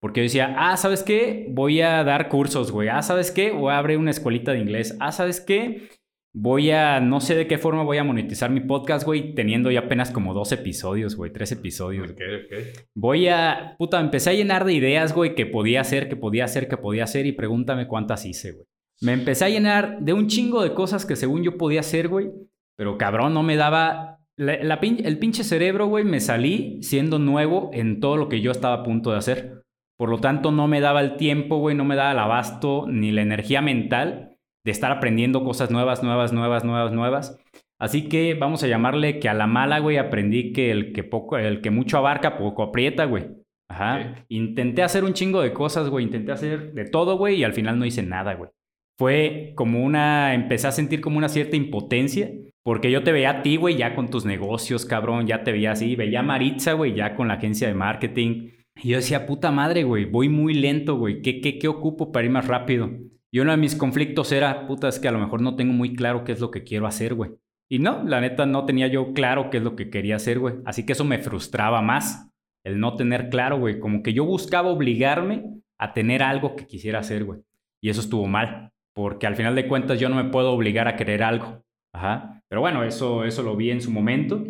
[0.00, 1.46] Porque yo decía, ah, ¿sabes qué?
[1.50, 2.88] Voy a dar cursos, güey.
[2.88, 3.52] Ah, ¿sabes qué?
[3.52, 4.96] Voy a abrir una escuelita de inglés.
[4.98, 5.88] Ah, ¿sabes qué?
[6.36, 9.80] Voy a, no sé de qué forma voy a monetizar mi podcast, güey, teniendo ya
[9.80, 12.10] apenas como dos episodios, güey, tres episodios.
[12.10, 12.58] Ok, ok.
[12.94, 16.66] Voy a, puta, empecé a llenar de ideas, güey, que podía hacer, que podía hacer,
[16.66, 18.66] que podía hacer y pregúntame cuántas hice, güey.
[19.00, 22.30] Me empecé a llenar de un chingo de cosas que según yo podía hacer, güey,
[22.76, 24.18] pero cabrón, no me daba...
[24.36, 28.40] la- la pin- el pinche cerebro, güey, me salí siendo nuevo en todo lo que
[28.40, 29.62] yo estaba a punto de hacer.
[29.96, 33.12] Por lo tanto, no me daba el tiempo, güey, no me daba el abasto ni
[33.12, 34.33] la energía mental
[34.64, 37.38] de estar aprendiendo cosas nuevas, nuevas, nuevas, nuevas, nuevas.
[37.78, 41.36] Así que vamos a llamarle que a la mala, güey, aprendí que el que poco,
[41.36, 43.26] el que mucho abarca, poco aprieta, güey.
[43.68, 44.24] Ajá.
[44.28, 46.04] Intenté hacer un chingo de cosas, güey.
[46.04, 48.50] Intenté hacer de todo, güey, y al final no hice nada, güey.
[48.96, 50.34] Fue como una.
[50.34, 52.30] Empecé a sentir como una cierta impotencia.
[52.62, 55.26] Porque yo te veía a ti, güey, ya con tus negocios, cabrón.
[55.26, 55.96] Ya te veía así.
[55.96, 58.50] Veía a Maritza, güey, ya con la agencia de marketing.
[58.82, 61.20] Y yo decía, puta madre, güey, voy muy lento, güey.
[61.20, 62.90] ¿Qué, qué, ¿Qué ocupo para ir más rápido?
[63.34, 65.96] Y uno de mis conflictos era, puta, es que a lo mejor no tengo muy
[65.96, 67.32] claro qué es lo que quiero hacer, güey.
[67.68, 70.54] Y no, la neta no tenía yo claro qué es lo que quería hacer, güey.
[70.64, 72.30] Así que eso me frustraba más,
[72.62, 73.80] el no tener claro, güey.
[73.80, 77.40] Como que yo buscaba obligarme a tener algo que quisiera hacer, güey.
[77.82, 80.94] Y eso estuvo mal, porque al final de cuentas yo no me puedo obligar a
[80.94, 81.60] querer algo.
[81.92, 82.40] Ajá.
[82.46, 84.44] Pero bueno, eso, eso lo vi en su momento.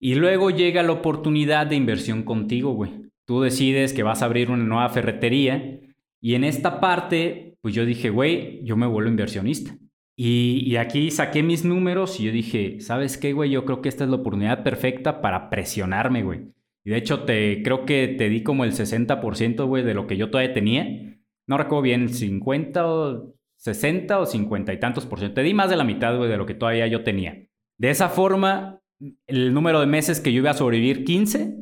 [0.00, 2.90] Y luego llega la oportunidad de inversión contigo, güey.
[3.24, 5.78] Tú decides que vas a abrir una nueva ferretería
[6.20, 9.76] y en esta parte, pues yo dije, güey, yo me vuelvo inversionista.
[10.16, 13.50] Y, y aquí saqué mis números y yo dije, ¿sabes qué, güey?
[13.50, 16.52] Yo creo que esta es la oportunidad perfecta para presionarme, güey.
[16.84, 20.16] Y de hecho, te, creo que te di como el 60%, güey, de lo que
[20.16, 21.18] yo todavía tenía.
[21.48, 25.34] No recuerdo bien, 50 o 60 o 50 y tantos por ciento.
[25.34, 27.48] Te di más de la mitad, güey, de lo que todavía yo tenía.
[27.78, 28.78] De esa forma,
[29.26, 31.56] el número de meses que yo iba a sobrevivir, 15,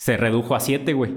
[0.00, 1.12] se redujo a 7, güey.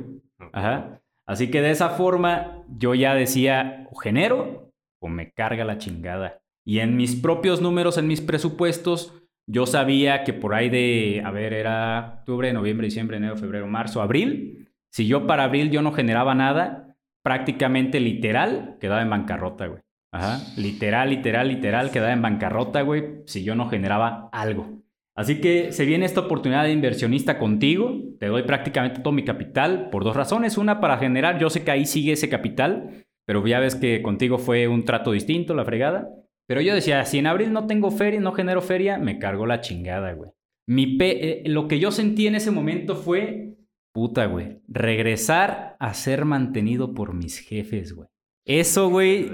[0.53, 1.01] Ajá.
[1.27, 6.39] Así que de esa forma yo ya decía, o genero o me carga la chingada.
[6.65, 9.13] Y en mis propios números, en mis presupuestos,
[9.49, 14.01] yo sabía que por ahí de, a ver, era octubre, noviembre, diciembre, enero, febrero, marzo,
[14.01, 14.69] abril.
[14.91, 19.81] Si yo para abril yo no generaba nada, prácticamente literal quedaba en bancarrota, güey.
[20.13, 20.39] Ajá.
[20.57, 24.81] Literal, literal, literal quedaba en bancarrota, güey, si yo no generaba algo.
[25.17, 28.03] Así que se viene esta oportunidad de inversionista contigo.
[28.19, 30.59] Te doy prácticamente todo mi capital por dos razones.
[30.59, 34.37] Una, para generar, yo sé que ahí sigue ese capital, pero ya ves que contigo
[34.37, 36.07] fue un trato distinto, la fregada.
[36.47, 39.59] Pero yo decía, si en abril no tengo feria, no genero feria, me cargo la
[39.59, 40.29] chingada, güey.
[40.69, 43.55] Mi pe eh, lo que yo sentí en ese momento fue,
[43.93, 48.07] puta, güey, regresar a ser mantenido por mis jefes, güey.
[48.47, 49.29] Eso, güey,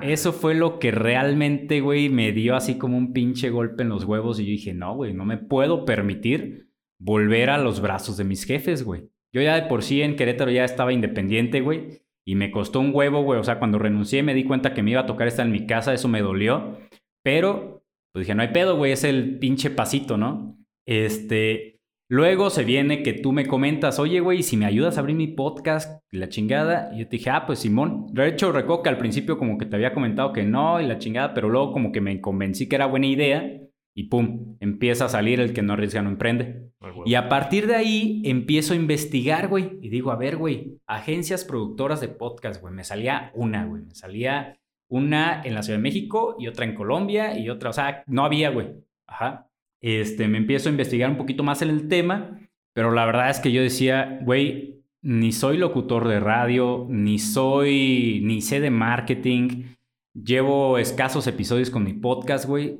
[0.00, 4.04] eso fue lo que realmente, güey, me dio así como un pinche golpe en los
[4.04, 8.24] huevos y yo dije, no, güey, no me puedo permitir volver a los brazos de
[8.24, 9.10] mis jefes, güey.
[9.34, 12.92] Yo ya de por sí en Querétaro ya estaba independiente, güey, y me costó un
[12.94, 13.38] huevo, güey.
[13.38, 15.66] O sea, cuando renuncié me di cuenta que me iba a tocar estar en mi
[15.66, 16.78] casa, eso me dolió.
[17.22, 20.56] Pero, pues dije, no hay pedo, güey, es el pinche pasito, ¿no?
[20.86, 21.73] Este,
[22.08, 25.28] Luego se viene que tú me comentas, oye, güey, si me ayudas a abrir mi
[25.28, 26.90] podcast, la chingada.
[26.92, 28.06] Y yo te dije, ah, pues Simón.
[28.12, 31.32] De hecho, que al principio como que te había comentado que no y la chingada,
[31.32, 33.50] pero luego como que me convencí que era buena idea
[33.96, 36.72] y pum, empieza a salir el que no arriesga no emprende.
[37.06, 39.78] Y a partir de ahí empiezo a investigar, güey.
[39.80, 42.74] Y digo, a ver, güey, agencias productoras de podcast, güey.
[42.74, 43.82] Me salía una, güey.
[43.82, 47.72] Me salía una en la Ciudad de México y otra en Colombia y otra, o
[47.72, 48.74] sea, no había, güey.
[49.06, 49.48] Ajá.
[49.86, 52.40] Este, me empiezo a investigar un poquito más en el tema,
[52.72, 58.22] pero la verdad es que yo decía, güey, ni soy locutor de radio, ni soy,
[58.24, 59.74] ni sé de marketing,
[60.14, 62.78] llevo escasos episodios con mi podcast, güey.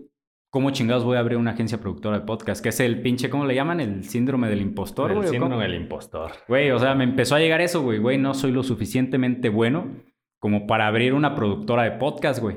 [0.49, 2.63] ¿Cómo chingados voy a abrir una agencia productora de podcast?
[2.63, 3.81] Que es el pinche, ¿cómo le llaman?
[3.81, 6.33] El síndrome del impostor, El síndrome del impostor.
[6.49, 7.99] Güey, o sea, me empezó a llegar eso, güey.
[7.99, 9.91] Güey, no soy lo suficientemente bueno
[10.39, 12.57] como para abrir una productora de podcast, güey.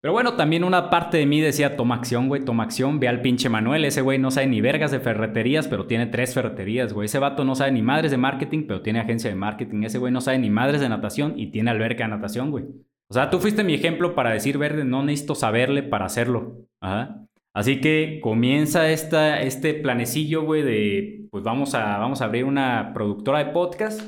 [0.00, 3.00] Pero bueno, también una parte de mí decía, toma acción, güey, toma acción.
[3.00, 6.34] Ve al pinche Manuel, ese güey no sabe ni vergas de ferreterías, pero tiene tres
[6.34, 7.06] ferreterías, güey.
[7.06, 9.82] Ese vato no sabe ni madres de marketing, pero tiene agencia de marketing.
[9.82, 12.64] Ese güey no sabe ni madres de natación y tiene alberca de natación, güey.
[13.08, 16.58] O sea, tú fuiste mi ejemplo para decir, verde, no necesito saberle para hacerlo.
[16.80, 17.24] Ajá.
[17.52, 22.92] Así que comienza esta, este planecillo, güey, de, pues vamos a, vamos a abrir una
[22.94, 24.00] productora de podcast.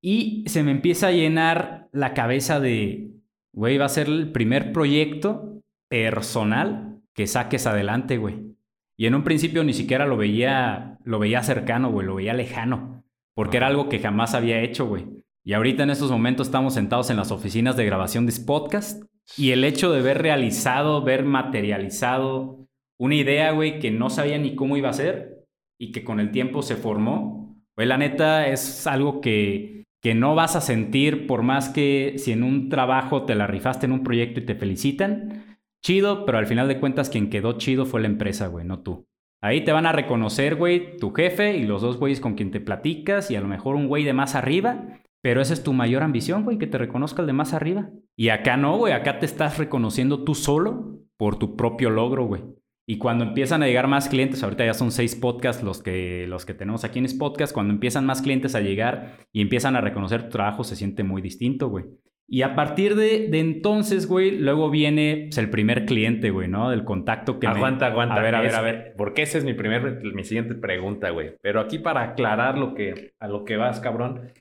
[0.00, 3.15] Y se me empieza a llenar la cabeza de,
[3.56, 8.54] Güey, va a ser el primer proyecto personal que saques adelante, güey.
[8.98, 13.02] Y en un principio ni siquiera lo veía, lo veía cercano, güey, lo veía lejano,
[13.34, 15.06] porque era algo que jamás había hecho, güey.
[15.42, 19.02] Y ahorita en estos momentos estamos sentados en las oficinas de grabación de podcast
[19.38, 24.54] y el hecho de ver realizado, ver materializado una idea, güey, que no sabía ni
[24.54, 25.46] cómo iba a ser
[25.78, 30.34] y que con el tiempo se formó, güey, la neta es algo que que no
[30.34, 34.04] vas a sentir por más que si en un trabajo te la rifaste en un
[34.04, 38.08] proyecto y te felicitan, chido, pero al final de cuentas quien quedó chido fue la
[38.08, 39.06] empresa, güey, no tú.
[39.42, 42.60] Ahí te van a reconocer, güey, tu jefe y los dos güeyes con quien te
[42.60, 46.02] platicas y a lo mejor un güey de más arriba, pero esa es tu mayor
[46.02, 47.90] ambición, güey, que te reconozca el de más arriba.
[48.16, 52.42] Y acá no, güey, acá te estás reconociendo tú solo por tu propio logro, güey.
[52.88, 56.46] Y cuando empiezan a llegar más clientes, ahorita ya son seis podcasts los que, los
[56.46, 60.24] que tenemos aquí en Podcast, cuando empiezan más clientes a llegar y empiezan a reconocer
[60.24, 61.84] tu trabajo, se siente muy distinto, güey.
[62.28, 66.70] Y a partir de, entonces, güey, luego viene pues, el primer cliente, güey, ¿no?
[66.70, 68.16] Del contacto que Aguanta, aguanta.
[68.16, 68.94] A ver, a ver, a ver.
[68.96, 71.34] Porque esa es mi primer, mi siguiente pregunta, güey.
[71.40, 74.32] Pero aquí para aclarar lo que, a lo que vas, cabrón.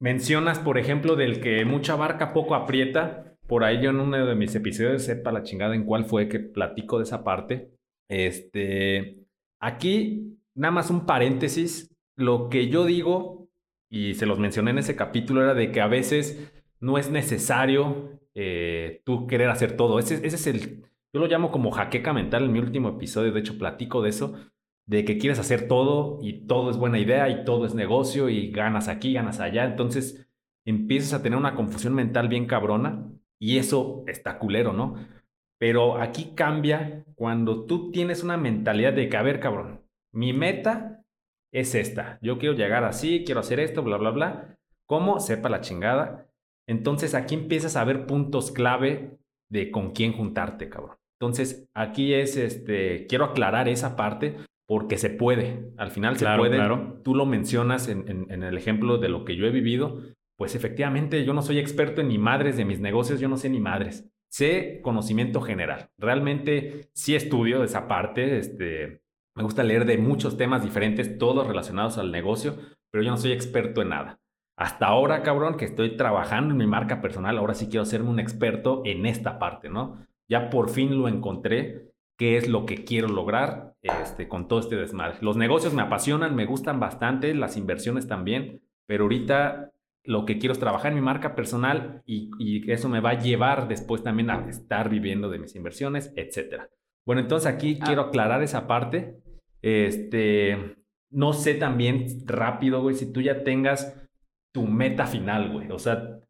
[0.00, 3.34] Mencionas, por ejemplo, del que mucha barca poco aprieta.
[3.46, 6.40] Por ahí yo en uno de mis episodios, sepa la chingada en cuál fue que
[6.40, 7.77] platico de esa parte.
[8.08, 9.18] Este,
[9.60, 13.48] aquí, nada más un paréntesis, lo que yo digo,
[13.90, 18.20] y se los mencioné en ese capítulo, era de que a veces no es necesario
[18.34, 19.98] eh, tú querer hacer todo.
[19.98, 23.40] Ese, ese es el, yo lo llamo como jaqueca mental en mi último episodio, de
[23.40, 24.34] hecho platico de eso,
[24.86, 28.50] de que quieres hacer todo y todo es buena idea y todo es negocio y
[28.50, 30.28] ganas aquí, ganas allá, entonces
[30.64, 34.96] empiezas a tener una confusión mental bien cabrona y eso está culero, ¿no?
[35.58, 41.04] Pero aquí cambia cuando tú tienes una mentalidad de que, a ver, cabrón, mi meta
[41.52, 42.18] es esta.
[42.22, 44.56] Yo quiero llegar así, quiero hacer esto, bla, bla, bla.
[44.86, 45.18] ¿Cómo?
[45.18, 46.28] Sepa la chingada.
[46.68, 49.18] Entonces aquí empiezas a ver puntos clave
[49.50, 50.96] de con quién juntarte, cabrón.
[51.20, 55.72] Entonces aquí es, este, quiero aclarar esa parte porque se puede.
[55.76, 56.56] Al final se puede.
[56.56, 57.00] Claro.
[57.02, 60.00] Tú lo mencionas en, en el ejemplo de lo que yo he vivido.
[60.36, 63.50] Pues efectivamente yo no soy experto en ni madres de mis negocios, yo no sé
[63.50, 65.90] ni madres sé conocimiento general.
[65.98, 69.02] Realmente sí estudio esa parte, este,
[69.34, 72.56] Me gusta leer de muchos temas diferentes, todos relacionados al negocio,
[72.90, 74.20] pero yo no soy experto en nada.
[74.56, 78.18] Hasta ahora, cabrón, que estoy trabajando en mi marca personal, ahora sí quiero hacerme un
[78.18, 80.04] experto en esta parte, ¿no?
[80.28, 84.74] Ya por fin lo encontré, qué es lo que quiero lograr este, con todo este
[84.74, 85.18] desmadre.
[85.20, 89.70] Los negocios me apasionan, me gustan bastante, las inversiones también, pero ahorita
[90.08, 93.18] lo que quiero es trabajar en mi marca personal y, y eso me va a
[93.20, 96.70] llevar después también a estar viviendo de mis inversiones, etcétera.
[97.06, 97.84] Bueno, entonces aquí Ah.
[97.86, 99.16] quiero aclarar esa parte.
[99.62, 100.76] Este,
[101.10, 104.08] no sé también rápido, güey, si tú ya tengas
[104.54, 105.70] tu meta final, güey.
[105.70, 106.20] O sea,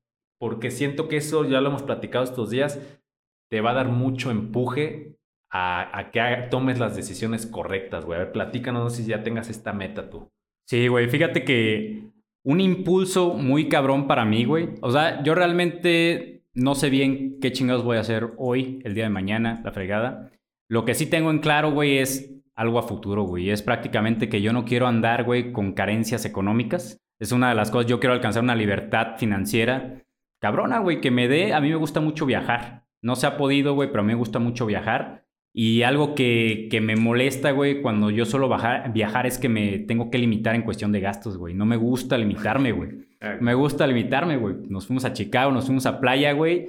[0.41, 2.81] porque siento que eso ya lo hemos platicado estos días,
[3.51, 5.17] te va a dar mucho empuje
[5.51, 8.17] a, a que haga- tomes las decisiones correctas, güey.
[8.21, 10.29] A ver, platícanos, no sé si ya tengas esta meta tú.
[10.69, 12.05] Sí, güey, fíjate que
[12.49, 14.71] un impulso muy cabrón para mí, güey.
[14.81, 19.05] O sea, yo realmente no sé bien qué chingados voy a hacer hoy, el día
[19.05, 20.31] de mañana, la fregada.
[20.67, 23.51] Lo que sí tengo en claro, güey, es algo a futuro, güey.
[23.51, 26.97] Es prácticamente que yo no quiero andar, güey, con carencias económicas.
[27.21, 30.03] Es una de las cosas, yo quiero alcanzar una libertad financiera
[30.41, 32.87] cabrona, güey, que me dé, a mí me gusta mucho viajar.
[33.03, 35.27] No se ha podido, güey, pero a mí me gusta mucho viajar.
[35.55, 39.79] Y algo que, que me molesta, güey, cuando yo solo bajar- viajar es que me
[39.81, 41.55] tengo que limitar en cuestión de gastos, güey.
[41.55, 42.91] No me gusta limitarme, güey.
[43.41, 44.55] Me gusta limitarme, güey.
[44.69, 46.69] Nos fuimos a Chicago, nos fuimos a playa, güey.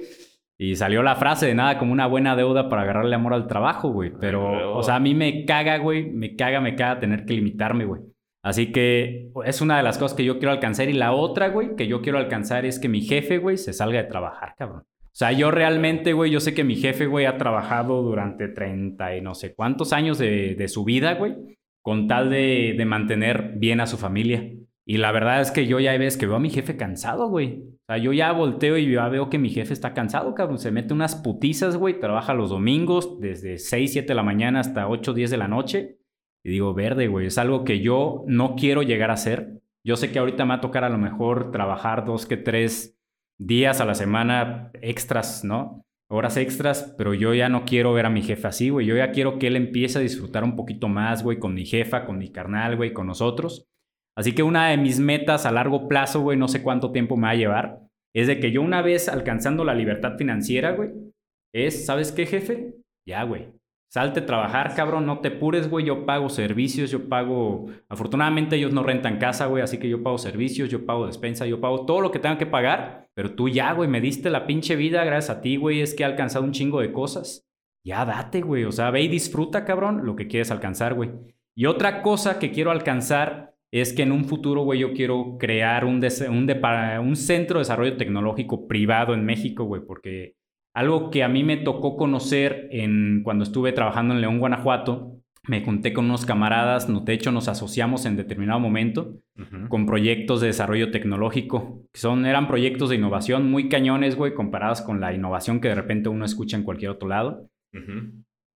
[0.58, 3.90] Y salió la frase de nada como una buena deuda para agarrarle amor al trabajo,
[3.92, 4.12] güey.
[4.20, 4.76] Pero, huevo.
[4.76, 6.10] o sea, a mí me caga, güey.
[6.10, 8.02] Me caga, me caga tener que limitarme, güey.
[8.42, 10.88] Así que es una de las cosas que yo quiero alcanzar.
[10.88, 14.02] Y la otra, güey, que yo quiero alcanzar es que mi jefe, güey, se salga
[14.02, 14.82] de trabajar, cabrón.
[15.12, 19.16] O sea, yo realmente, güey, yo sé que mi jefe, güey, ha trabajado durante 30
[19.16, 23.54] y no sé cuántos años de, de su vida, güey, con tal de, de mantener
[23.56, 24.50] bien a su familia.
[24.86, 27.28] Y la verdad es que yo ya hay veces que veo a mi jefe cansado,
[27.28, 27.62] güey.
[27.62, 30.58] O sea, yo ya volteo y ya veo que mi jefe está cansado, cabrón.
[30.58, 32.00] Se mete unas putizas, güey.
[32.00, 35.98] Trabaja los domingos desde 6, 7 de la mañana hasta 8, 10 de la noche.
[36.42, 37.26] Y digo, verde, güey.
[37.26, 39.60] Es algo que yo no quiero llegar a hacer.
[39.84, 42.99] Yo sé que ahorita me va a tocar a lo mejor trabajar dos que tres
[43.40, 45.82] días a la semana extras, ¿no?
[46.10, 48.86] Horas extras, pero yo ya no quiero ver a mi jefe así, güey.
[48.86, 52.04] Yo ya quiero que él empiece a disfrutar un poquito más, güey, con mi jefa,
[52.04, 53.66] con mi carnal, güey, con nosotros.
[54.16, 57.22] Así que una de mis metas a largo plazo, güey, no sé cuánto tiempo me
[57.22, 57.80] va a llevar,
[58.14, 60.90] es de que yo una vez alcanzando la libertad financiera, güey,
[61.54, 62.74] es, ¿sabes qué, jefe?
[63.08, 63.48] Ya, güey.
[63.92, 65.84] Salte a trabajar, cabrón, no te apures, güey.
[65.84, 67.66] Yo pago servicios, yo pago.
[67.88, 71.60] Afortunadamente ellos no rentan casa, güey, así que yo pago servicios, yo pago despensa, yo
[71.60, 73.08] pago todo lo que tenga que pagar.
[73.14, 76.04] Pero tú ya, güey, me diste la pinche vida, gracias a ti, güey, es que
[76.04, 77.48] he alcanzado un chingo de cosas.
[77.84, 78.62] Ya date, güey.
[78.64, 81.10] O sea, ve y disfruta, cabrón, lo que quieres alcanzar, güey.
[81.56, 85.84] Y otra cosa que quiero alcanzar es que en un futuro, güey, yo quiero crear
[85.84, 90.36] un, un centro de desarrollo tecnológico privado en México, güey, porque
[90.74, 95.16] algo que a mí me tocó conocer en, cuando estuve trabajando en León, Guanajuato,
[95.48, 99.16] me junté con unos camaradas, de hecho nos asociamos en determinado momento
[99.68, 104.82] con proyectos de desarrollo tecnológico, que son, eran proyectos de innovación muy cañones, güey, comparados
[104.82, 107.48] con la innovación que de repente uno escucha en cualquier otro lado.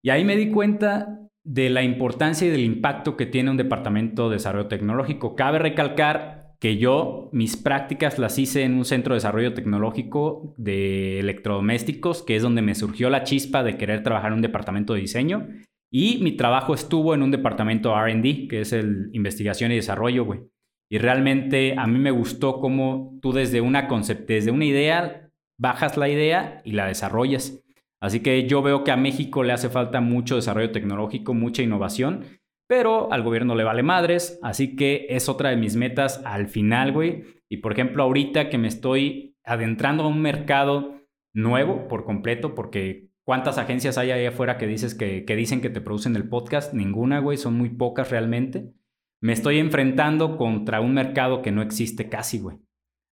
[0.03, 4.29] Y ahí me di cuenta de la importancia y del impacto que tiene un departamento
[4.29, 5.35] de desarrollo tecnológico.
[5.35, 11.21] Cabe recalcar que yo mis prácticas las hice en un centro de desarrollo tecnológico de
[11.21, 15.01] electrodomésticos, que es donde me surgió la chispa de querer trabajar en un departamento de
[15.01, 15.49] diseño.
[15.91, 20.41] Y mi trabajo estuvo en un departamento RD, que es el investigación y desarrollo, güey.
[20.91, 25.97] Y realmente a mí me gustó cómo tú desde una concept, desde una idea, bajas
[25.97, 27.63] la idea y la desarrollas.
[28.01, 32.25] Así que yo veo que a México le hace falta mucho desarrollo tecnológico, mucha innovación,
[32.77, 36.91] pero al gobierno le vale madres, así que es otra de mis metas al final,
[36.91, 37.23] güey.
[37.49, 41.01] Y por ejemplo, ahorita que me estoy adentrando a un mercado
[41.33, 45.81] nuevo por completo, porque ¿cuántas agencias hay ahí afuera que, dices que, dicen que te
[45.81, 46.75] producen el podcast?
[46.75, 48.73] Ninguna, güey, son muy pocas realmente.
[49.23, 52.59] Me estoy enfrentando contra un mercado que no existe casi, güey.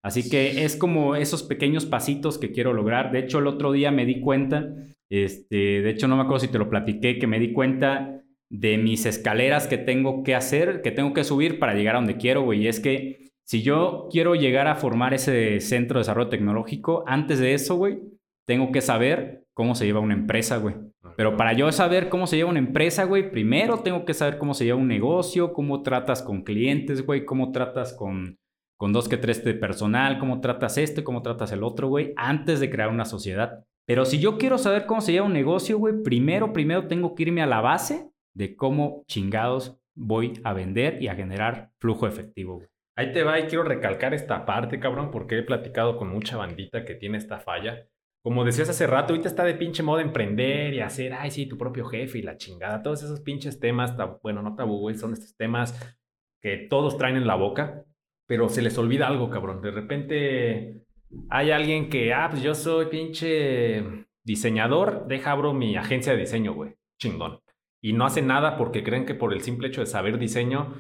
[0.03, 3.13] Así que es como esos pequeños pasitos que quiero lograr.
[3.13, 4.75] De hecho, el otro día me di cuenta,
[5.09, 8.22] este, de hecho no me acuerdo si te lo platiqué, que me di cuenta
[8.53, 12.19] de mis escaleras que tengo que hacer, que tengo que subir para llegar a donde
[12.19, 12.65] quiero, güey.
[12.65, 17.39] Y es que si yo quiero llegar a formar ese centro de desarrollo tecnológico, antes
[17.39, 18.01] de eso, güey,
[18.47, 20.75] tengo que saber cómo se lleva una empresa, güey.
[21.17, 24.53] Pero para yo saber cómo se lleva una empresa, güey, primero tengo que saber cómo
[24.53, 28.39] se lleva un negocio, cómo tratas con clientes, güey, cómo tratas con,
[28.77, 32.61] con dos que tres de personal, cómo tratas este, cómo tratas el otro, güey, antes
[32.61, 33.65] de crear una sociedad.
[33.87, 37.23] Pero si yo quiero saber cómo se lleva un negocio, güey, primero, primero tengo que
[37.23, 42.63] irme a la base de cómo chingados voy a vender y a generar flujo efectivo.
[42.97, 46.85] Ahí te va y quiero recalcar esta parte, cabrón, porque he platicado con mucha bandita
[46.85, 47.87] que tiene esta falla.
[48.23, 51.59] como decías hace rato, ahorita está de pinche moda emprender y hacer, ay, sí, tu
[51.59, 52.83] propio jefe y la chingada.
[52.83, 55.97] Todos esos pinches temas, bueno, no tabú, güey, son estos temas
[56.41, 57.85] que todos traen en la boca,
[58.29, 59.61] pero se les olvida algo, cabrón.
[59.61, 60.85] De repente
[61.31, 66.55] hay alguien que, ah, pues yo soy pinche diseñador, deja abro mi agencia de diseño,
[66.55, 66.75] güey.
[66.99, 67.41] Chingón.
[67.83, 70.75] Y no hace nada porque creen que por el simple hecho de saber diseño,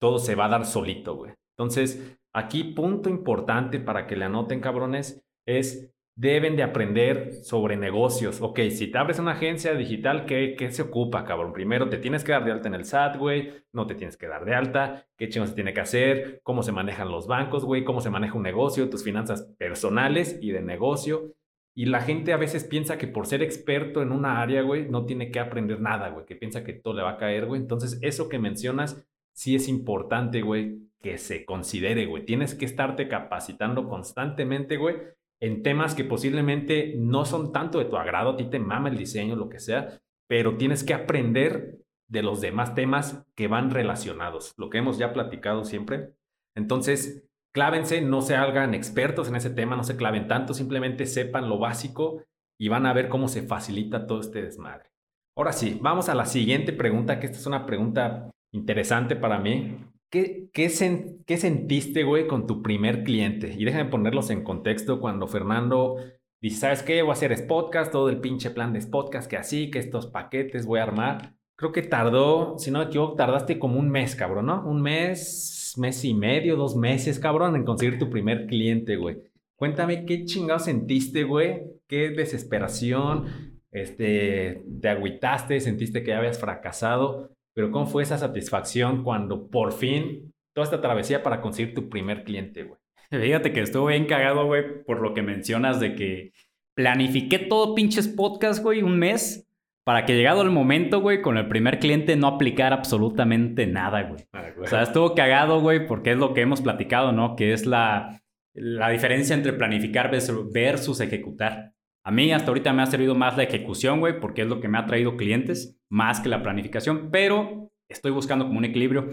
[0.00, 1.32] todo se va a dar solito, güey.
[1.56, 8.42] Entonces, aquí punto importante para que le anoten, cabrones, es deben de aprender sobre negocios.
[8.42, 11.54] Ok, si te abres una agencia digital, ¿qué, ¿qué, se ocupa, cabrón?
[11.54, 13.64] Primero te tienes que dar de alta en el SAT, güey.
[13.72, 15.06] No te tienes que dar de alta.
[15.16, 16.40] ¿Qué chingos se tiene que hacer?
[16.42, 17.84] ¿Cómo se manejan los bancos, güey?
[17.84, 18.90] ¿Cómo se maneja un negocio?
[18.90, 21.32] Tus finanzas personales y de negocio.
[21.80, 25.06] Y la gente a veces piensa que por ser experto en una área, güey, no
[25.06, 26.26] tiene que aprender nada, güey.
[26.26, 27.60] Que piensa que todo le va a caer, güey.
[27.60, 32.26] Entonces, eso que mencionas sí es importante, güey, que se considere, güey.
[32.26, 34.96] Tienes que estarte capacitando constantemente, güey
[35.40, 38.98] en temas que posiblemente no son tanto de tu agrado, a ti te mama el
[38.98, 41.78] diseño, lo que sea, pero tienes que aprender
[42.08, 46.10] de los demás temas que van relacionados, lo que hemos ya platicado siempre.
[46.54, 51.48] Entonces, clávense, no se hagan expertos en ese tema, no se claven tanto, simplemente sepan
[51.48, 52.22] lo básico
[52.58, 54.90] y van a ver cómo se facilita todo este desmadre.
[55.36, 59.78] Ahora sí, vamos a la siguiente pregunta, que esta es una pregunta interesante para mí.
[60.10, 63.54] ¿Qué, sentiste, güey, con tu primer cliente?
[63.56, 65.96] Y déjame ponerlos en contexto cuando Fernando
[66.42, 67.00] dice, ¿sabes qué?
[67.02, 70.66] Voy a hacer podcast, todo el pinche plan de podcast, que así, que estos paquetes
[70.66, 71.36] voy a armar.
[71.60, 74.66] Creo que tardó, si no me equivoco, tardaste como un mes, cabrón, ¿no?
[74.66, 79.18] Un mes, mes y medio, dos meses, cabrón, en conseguir tu primer cliente, güey.
[79.56, 81.60] Cuéntame qué chingado sentiste, güey.
[81.86, 83.60] Qué desesperación.
[83.72, 87.28] Este, te agüitaste, sentiste que ya habías fracasado.
[87.52, 92.24] Pero ¿cómo fue esa satisfacción cuando por fin toda esta travesía para conseguir tu primer
[92.24, 92.80] cliente, güey?
[93.10, 96.32] Fíjate que estuve bien cagado, güey, por lo que mencionas de que
[96.72, 99.46] planifiqué todo pinches podcast, güey, un mes
[99.84, 104.24] para que llegado el momento, güey, con el primer cliente no aplicar absolutamente nada, güey.
[104.32, 107.34] Ah, o sea, estuvo cagado, güey, porque es lo que hemos platicado, ¿no?
[107.36, 108.22] Que es la,
[108.54, 110.10] la diferencia entre planificar
[110.52, 111.72] versus ejecutar.
[112.04, 114.68] A mí hasta ahorita me ha servido más la ejecución, güey, porque es lo que
[114.68, 119.10] me ha traído clientes, más que la planificación, pero estoy buscando como un equilibrio.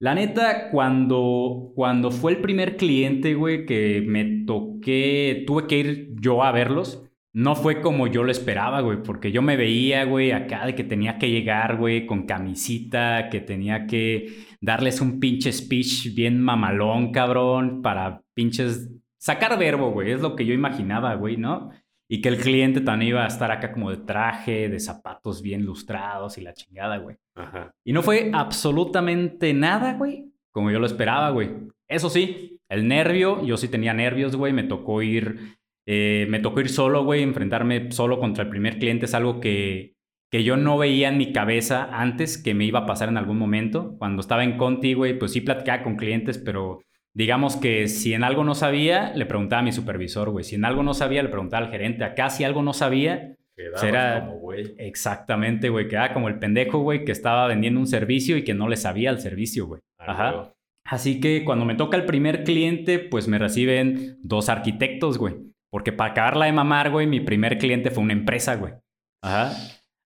[0.00, 6.08] La neta, cuando, cuando fue el primer cliente, güey, que me toqué, tuve que ir
[6.20, 10.32] yo a verlos, no fue como yo lo esperaba, güey, porque yo me veía, güey,
[10.32, 15.52] acá de que tenía que llegar, güey, con camisita, que tenía que darles un pinche
[15.52, 21.36] speech bien mamalón, cabrón, para pinches sacar verbo, güey, es lo que yo imaginaba, güey,
[21.36, 21.70] ¿no?
[22.08, 25.64] Y que el cliente también iba a estar acá como de traje, de zapatos bien
[25.64, 27.16] lustrados y la chingada, güey.
[27.36, 27.70] Ajá.
[27.84, 31.50] Y no fue absolutamente nada, güey, como yo lo esperaba, güey.
[31.86, 34.52] Eso sí, el nervio, yo sí tenía nervios, güey.
[34.52, 35.58] Me tocó ir,
[35.92, 39.06] eh, me tocó ir solo, güey, enfrentarme solo contra el primer cliente.
[39.06, 39.96] Es algo que,
[40.30, 43.38] que yo no veía en mi cabeza antes que me iba a pasar en algún
[43.38, 43.96] momento.
[43.98, 46.78] Cuando estaba en Conti, güey, pues sí platicaba con clientes, pero
[47.12, 50.44] digamos que si en algo no sabía, le preguntaba a mi supervisor, güey.
[50.44, 52.04] Si en algo no sabía, le preguntaba al gerente.
[52.04, 53.34] Acá si algo no sabía,
[53.82, 54.76] era como, güey.
[54.78, 55.88] Exactamente, güey.
[55.88, 59.10] Quedaba como el pendejo, güey, que estaba vendiendo un servicio y que no le sabía
[59.10, 59.80] el servicio, güey.
[59.98, 60.52] Ajá.
[60.84, 65.49] Así que cuando me toca el primer cliente, pues me reciben dos arquitectos, güey.
[65.70, 68.74] Porque para acabarla de mamar, güey, mi primer cliente fue una empresa, güey.
[69.22, 69.52] Ajá.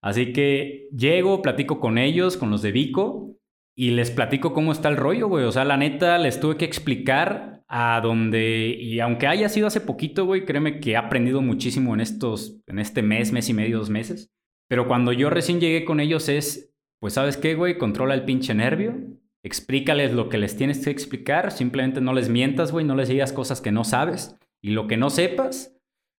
[0.03, 3.35] Así que llego, platico con ellos, con los de Vico,
[3.75, 5.45] y les platico cómo está el rollo, güey.
[5.45, 9.81] O sea, la neta, les tuve que explicar a donde, y aunque haya sido hace
[9.81, 13.79] poquito, güey, créeme que he aprendido muchísimo en estos, en este mes, mes y medio,
[13.79, 14.31] dos meses.
[14.69, 17.77] Pero cuando yo recién llegué con ellos es, pues, ¿sabes qué, güey?
[17.77, 18.95] Controla el pinche nervio.
[19.43, 21.51] Explícales lo que les tienes que explicar.
[21.51, 22.85] Simplemente no les mientas, güey.
[22.85, 24.37] No les digas cosas que no sabes.
[24.65, 25.77] Y lo que no sepas,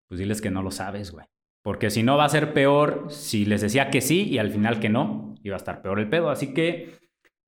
[0.08, 1.26] pues diles que no lo sabes, güey.
[1.64, 4.78] Porque si no va a ser peor si les decía que sí y al final
[4.78, 5.34] que no.
[5.42, 6.30] Iba a estar peor el pedo.
[6.30, 6.94] Así que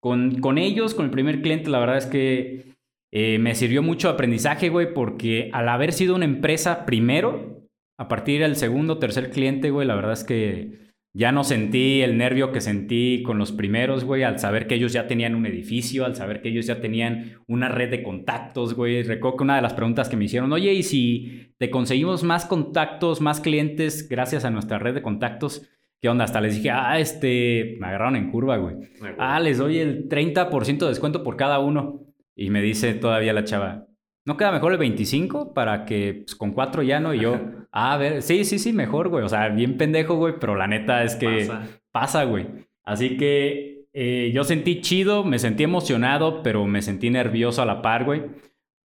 [0.00, 2.74] con, con ellos, con el primer cliente, la verdad es que
[3.12, 7.62] eh, me sirvió mucho aprendizaje, güey, porque al haber sido una empresa primero,
[7.96, 10.87] a partir del segundo tercer cliente, güey, la verdad es que
[11.18, 14.92] ya no sentí el nervio que sentí con los primeros, güey, al saber que ellos
[14.92, 19.02] ya tenían un edificio, al saber que ellos ya tenían una red de contactos, güey.
[19.02, 22.46] Recuerdo que una de las preguntas que me hicieron, oye, ¿y si te conseguimos más
[22.46, 25.68] contactos, más clientes gracias a nuestra red de contactos?
[26.00, 26.22] ¿Qué onda?
[26.22, 28.76] Hasta les dije, ah, este, me agarraron en curva, güey.
[29.18, 32.06] Ah, les doy el 30% de descuento por cada uno.
[32.36, 33.87] Y me dice todavía la chava,
[34.28, 37.14] ¿no queda mejor el 25 para que pues, con cuatro ya no?
[37.14, 37.40] Y yo,
[37.72, 39.24] ah, a ver, sí, sí, sí, mejor, güey.
[39.24, 41.50] O sea, bien pendejo, güey, pero la neta es que
[41.90, 42.46] pasa, güey.
[42.84, 47.80] Así que eh, yo sentí chido, me sentí emocionado, pero me sentí nervioso a la
[47.80, 48.24] par, güey.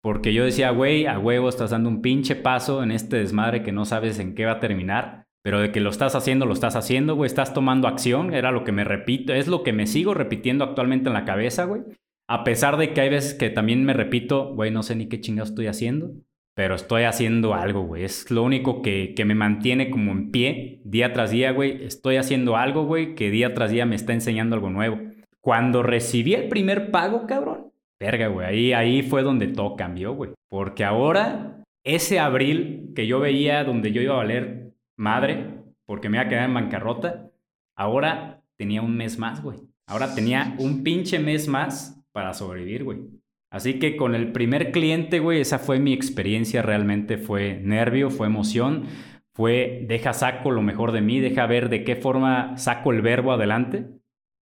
[0.02, 3.74] Porque yo decía, güey, a huevo estás dando un pinche paso en este desmadre que
[3.74, 5.26] no sabes en qué va a terminar.
[5.44, 7.28] Pero de que lo estás haciendo, lo estás haciendo, güey.
[7.28, 8.34] Estás tomando acción.
[8.34, 9.34] Era lo que me repito.
[9.34, 11.82] Es lo que me sigo repitiendo actualmente en la cabeza, güey.
[12.30, 15.20] A pesar de que hay veces que también me repito, güey, no sé ni qué
[15.20, 16.14] chingados estoy haciendo.
[16.56, 18.04] Pero estoy haciendo algo, güey.
[18.04, 21.84] Es lo único que, que me mantiene como en pie día tras día, güey.
[21.84, 25.00] Estoy haciendo algo, güey, que día tras día me está enseñando algo nuevo.
[25.42, 30.32] Cuando recibí el primer pago, cabrón, Verga, güey, ahí, ahí fue donde todo cambió, güey.
[30.50, 36.18] Porque ahora, ese abril que yo veía donde yo iba a valer madre, porque me
[36.18, 37.32] iba a quedar en bancarrota,
[37.78, 39.60] ahora tenía un mes más, güey.
[39.88, 43.00] Ahora tenía un pinche mes más para sobrevivir, güey.
[43.52, 48.28] Así que con el primer cliente, güey, esa fue mi experiencia, realmente fue nervio, fue
[48.28, 48.86] emoción,
[49.34, 53.32] fue deja saco lo mejor de mí, deja ver de qué forma saco el verbo
[53.32, 53.88] adelante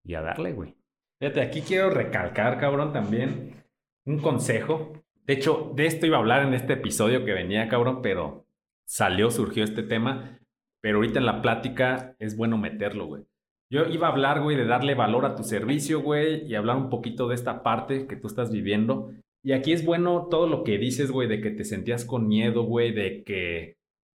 [0.05, 0.75] y a darle, güey.
[1.19, 3.63] Fíjate, aquí quiero recalcar, cabrón, también
[4.05, 4.93] un consejo.
[5.25, 8.45] De hecho, de esto iba a hablar en este episodio que venía, cabrón, pero
[8.85, 10.39] salió, surgió este tema.
[10.81, 13.23] Pero ahorita en la plática es bueno meterlo, güey.
[13.71, 16.89] Yo iba a hablar, güey, de darle valor a tu servicio, güey, y hablar un
[16.89, 19.13] poquito de esta parte que tú estás viviendo.
[19.43, 22.63] Y aquí es bueno todo lo que dices, güey, de que te sentías con miedo,
[22.63, 23.77] güey, de que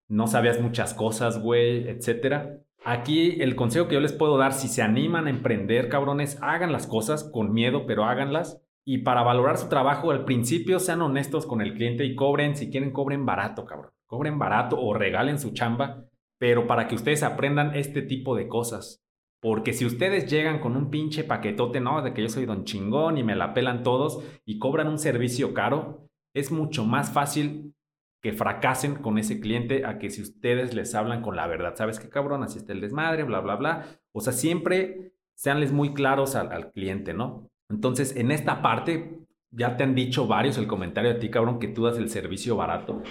[0.09, 2.61] no sabías muchas cosas, güey, etcétera.
[2.83, 6.73] Aquí el consejo que yo les puedo dar, si se animan a emprender, cabrones, hagan
[6.73, 8.63] las cosas con miedo, pero háganlas.
[8.87, 12.71] Y para valorar su trabajo, al principio sean honestos con el cliente y cobren, si
[12.71, 13.93] quieren, cobren barato, cabrón.
[14.07, 16.07] Cobren barato o regalen su chamba,
[16.39, 19.02] pero para que ustedes aprendan este tipo de cosas.
[19.43, 23.19] Porque si ustedes llegan con un pinche paquetote, no, de que yo soy don chingón
[23.19, 27.75] y me la pelan todos y cobran un servicio caro, es mucho más fácil
[28.23, 31.99] que fracasen con ese cliente a que si ustedes les hablan con la verdad, ¿sabes
[31.99, 32.45] qué cabrón?
[32.45, 33.87] Así está el desmadre, bla, bla, bla.
[34.13, 37.51] O sea, siempre seanles muy claros al, cliente, ¿no?
[37.69, 39.19] Entonces, en esta parte,
[39.51, 42.55] ya te han dicho varios el comentario de ti, cabrón, que tú das el servicio
[42.55, 43.03] barato.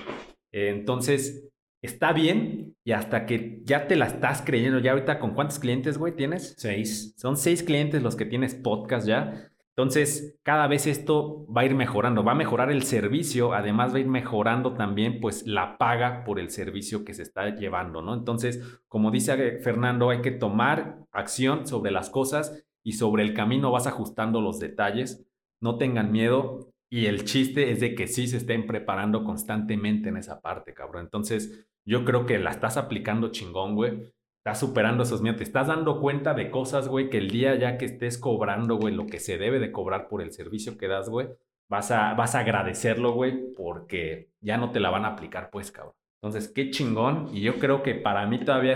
[0.53, 1.50] entonces,
[1.81, 5.97] está bien y hasta que ya te la estás creyendo, ya ahorita, ¿con cuántos clientes,
[5.97, 6.55] güey, tienes?
[6.57, 7.13] Seis.
[7.17, 9.51] Son seis clientes los que tienes podcast ya.
[9.75, 13.97] Entonces, cada vez esto va a ir mejorando, va a mejorar el servicio, además va
[13.97, 18.13] a ir mejorando también pues la paga por el servicio que se está llevando, ¿no?
[18.13, 23.71] Entonces, como dice Fernando, hay que tomar acción sobre las cosas y sobre el camino
[23.71, 25.25] vas ajustando los detalles,
[25.61, 30.17] no tengan miedo y el chiste es de que sí se estén preparando constantemente en
[30.17, 31.05] esa parte, cabrón.
[31.05, 34.11] Entonces, yo creo que la estás aplicando chingón, güey
[34.41, 37.77] estás superando esos miedos, te estás dando cuenta de cosas, güey, que el día ya
[37.77, 41.09] que estés cobrando, güey, lo que se debe de cobrar por el servicio que das,
[41.09, 41.27] güey,
[41.69, 45.71] vas a, vas a agradecerlo, güey, porque ya no te la van a aplicar, pues,
[45.71, 45.93] cabrón.
[46.23, 47.29] Entonces, qué chingón.
[47.31, 48.73] Y yo creo que para mí todavía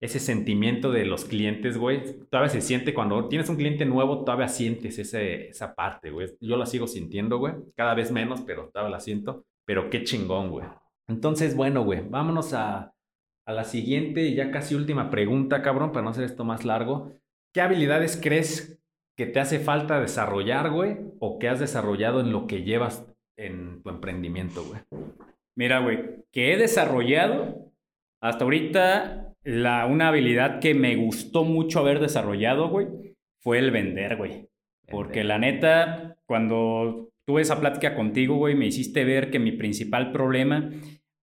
[0.00, 4.48] ese sentimiento de los clientes, güey, todavía se siente cuando tienes un cliente nuevo, todavía
[4.48, 6.36] sientes ese, esa parte, güey.
[6.40, 7.54] Yo la sigo sintiendo, güey.
[7.76, 9.44] Cada vez menos, pero todavía la siento.
[9.64, 10.66] Pero qué chingón, güey.
[11.08, 12.94] Entonces, bueno, güey, vámonos a,
[13.46, 17.12] a la siguiente y ya casi última pregunta, cabrón, para no hacer esto más largo.
[17.52, 18.80] ¿Qué habilidades crees
[19.16, 20.98] que te hace falta desarrollar, güey?
[21.20, 24.80] ¿O que has desarrollado en lo que llevas en tu emprendimiento, güey?
[25.56, 27.72] Mira, güey, que he desarrollado
[28.20, 32.88] hasta ahorita la, una habilidad que me gustó mucho haber desarrollado, güey,
[33.40, 34.48] fue el vender, güey.
[34.88, 40.12] Porque la neta, cuando tuve esa plática contigo, güey, me hiciste ver que mi principal
[40.12, 40.70] problema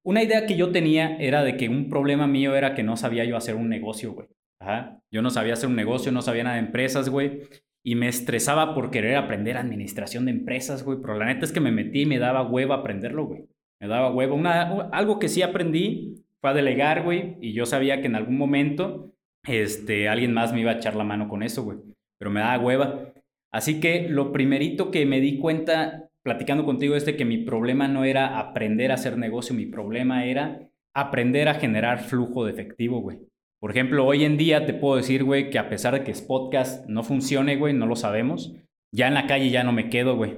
[0.03, 3.23] una idea que yo tenía era de que un problema mío era que no sabía
[3.23, 4.27] yo hacer un negocio, güey.
[4.59, 4.99] Ajá.
[5.11, 7.41] Yo no sabía hacer un negocio, no sabía nada de empresas, güey.
[7.83, 10.99] Y me estresaba por querer aprender administración de empresas, güey.
[11.01, 13.45] Pero la neta es que me metí y me daba huevo aprenderlo, güey.
[13.79, 14.35] Me daba huevo.
[14.35, 17.37] Una, algo que sí aprendí fue a delegar, güey.
[17.39, 19.13] Y yo sabía que en algún momento
[19.47, 21.77] este, alguien más me iba a echar la mano con eso, güey.
[22.17, 23.13] Pero me daba hueva.
[23.51, 27.87] Así que lo primerito que me di cuenta platicando contigo es de que mi problema
[27.87, 33.01] no era aprender a hacer negocio, mi problema era aprender a generar flujo de efectivo,
[33.01, 33.19] güey.
[33.59, 36.87] Por ejemplo, hoy en día te puedo decir, güey, que a pesar de que Spotcast
[36.87, 38.55] no funcione, güey, no lo sabemos,
[38.93, 40.37] ya en la calle ya no me quedo, güey.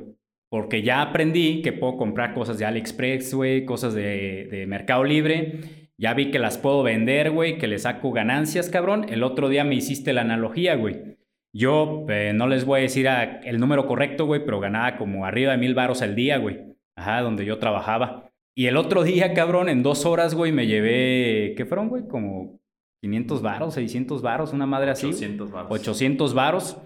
[0.49, 5.61] Porque ya aprendí que puedo comprar cosas de AliExpress, güey, cosas de, de Mercado Libre.
[5.97, 9.05] Ya vi que las puedo vender, güey, que le saco ganancias, cabrón.
[9.09, 11.12] El otro día me hiciste la analogía, güey.
[11.55, 15.51] Yo eh, no les voy a decir el número correcto, güey, pero ganaba como arriba
[15.51, 16.59] de mil varos al día, güey.
[16.97, 18.31] Ajá, donde yo trabajaba.
[18.55, 22.07] Y el otro día, cabrón, en dos horas, güey, me llevé, ¿qué fueron, güey?
[22.07, 22.59] Como
[23.01, 25.07] 500 varos, 600 varos, una madre así.
[25.07, 25.71] 800 varos.
[25.71, 26.77] 800 varos.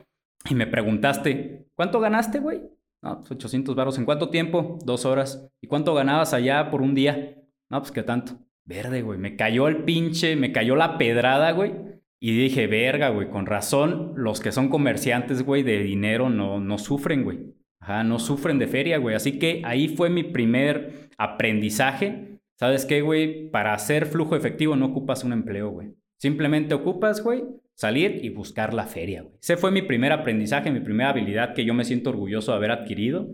[0.49, 2.61] Y me preguntaste, ¿cuánto ganaste, güey?
[3.01, 3.97] No, pues 800 varos.
[3.97, 4.79] ¿En cuánto tiempo?
[4.83, 5.49] Dos horas.
[5.61, 7.35] ¿Y cuánto ganabas allá por un día?
[7.69, 8.33] No, pues qué tanto.
[8.65, 9.17] Verde, güey.
[9.17, 11.73] Me cayó el pinche, me cayó la pedrada, güey.
[12.19, 16.77] Y dije, verga, güey, con razón, los que son comerciantes, güey, de dinero no, no
[16.77, 17.53] sufren, güey.
[17.79, 19.15] Ajá, no sufren de feria, güey.
[19.15, 22.39] Así que ahí fue mi primer aprendizaje.
[22.59, 23.49] ¿Sabes qué, güey?
[23.51, 25.93] Para hacer flujo efectivo no ocupas un empleo, güey.
[26.19, 27.43] Simplemente ocupas, güey,
[27.75, 29.35] salir y buscar la feria, güey.
[29.39, 32.71] Ese fue mi primer aprendizaje, mi primera habilidad que yo me siento orgulloso de haber
[32.71, 33.27] adquirido.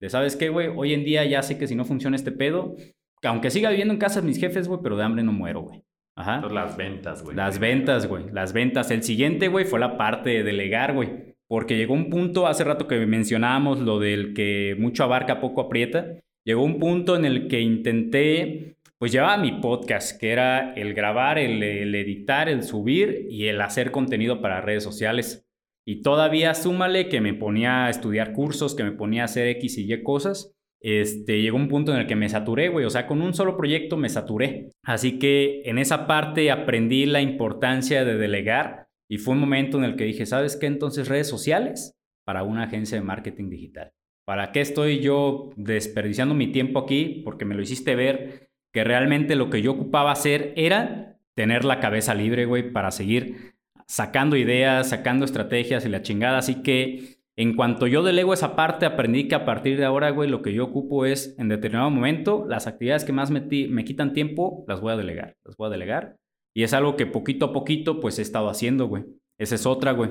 [0.00, 0.68] De, ¿sabes qué, güey?
[0.74, 2.74] Hoy en día ya sé que si no funciona este pedo,
[3.20, 5.60] que aunque siga viviendo en casa de mis jefes, güey, pero de hambre no muero,
[5.60, 5.84] güey.
[6.20, 6.46] Ajá.
[6.48, 7.36] las ventas, güey.
[7.36, 8.24] Las ventas, güey.
[8.32, 8.90] Las ventas.
[8.90, 11.34] El siguiente, güey, fue la parte de delegar, güey.
[11.48, 16.06] Porque llegó un punto, hace rato que mencionábamos lo del que mucho abarca, poco aprieta.
[16.44, 21.38] Llegó un punto en el que intenté, pues llevaba mi podcast, que era el grabar,
[21.38, 25.46] el, el editar, el subir y el hacer contenido para redes sociales.
[25.86, 29.78] Y todavía súmale que me ponía a estudiar cursos, que me ponía a hacer X
[29.78, 32.86] y Y cosas este, llegó un punto en el que me saturé, güey.
[32.86, 34.70] O sea, con un solo proyecto me saturé.
[34.82, 39.84] Así que en esa parte aprendí la importancia de delegar y fue un momento en
[39.84, 40.66] el que dije, ¿sabes qué?
[40.66, 43.92] Entonces redes sociales para una agencia de marketing digital.
[44.24, 47.22] ¿Para qué estoy yo desperdiciando mi tiempo aquí?
[47.24, 51.80] Porque me lo hiciste ver que realmente lo que yo ocupaba hacer era tener la
[51.80, 53.54] cabeza libre, güey, para seguir
[53.88, 56.38] sacando ideas, sacando estrategias y la chingada.
[56.38, 60.28] Así que en cuanto yo delego esa parte, aprendí que a partir de ahora, güey,
[60.28, 63.48] lo que yo ocupo es, en determinado momento, las actividades que más me,
[63.82, 65.38] quitan tiempo, las voy a delegar.
[65.46, 66.18] Las voy a delegar.
[66.54, 69.04] Y es algo que poquito a poquito, pues, he estado haciendo, güey.
[69.38, 70.10] Esa es otra, güey.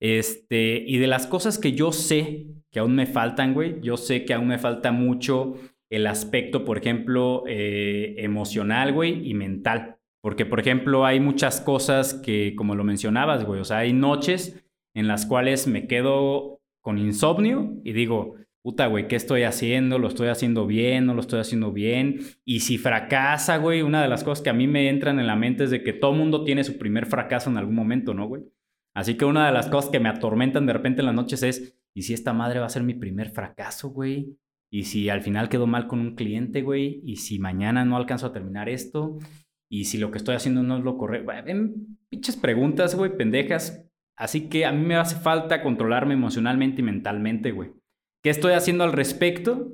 [0.00, 4.24] Este, y de las cosas que yo sé que aún me faltan, güey, yo sé
[4.24, 5.56] que aún me falta mucho
[5.90, 9.98] el aspecto, por ejemplo, eh, emocional, güey, y mental.
[10.22, 14.65] Porque, por ejemplo, hay muchas cosas que, como lo mencionabas, güey, o sea, hay noches
[14.96, 19.98] en las cuales me quedo con insomnio y digo, puta, güey, ¿qué estoy haciendo?
[19.98, 21.04] ¿Lo estoy haciendo bien?
[21.04, 22.20] ¿No lo estoy haciendo bien?
[22.46, 25.36] Y si fracasa, güey, una de las cosas que a mí me entran en la
[25.36, 28.44] mente es de que todo mundo tiene su primer fracaso en algún momento, ¿no, güey?
[28.94, 31.78] Así que una de las cosas que me atormentan de repente en las noches es,
[31.94, 34.38] ¿y si esta madre va a ser mi primer fracaso, güey?
[34.70, 37.02] ¿Y si al final quedo mal con un cliente, güey?
[37.04, 39.18] ¿Y si mañana no alcanzo a terminar esto?
[39.68, 41.32] ¿Y si lo que estoy haciendo no es lo correcto?
[42.08, 43.85] Pinches preguntas, güey, pendejas,
[44.16, 47.72] Así que a mí me hace falta controlarme emocionalmente y mentalmente, güey.
[48.22, 49.68] ¿Qué estoy haciendo al respecto?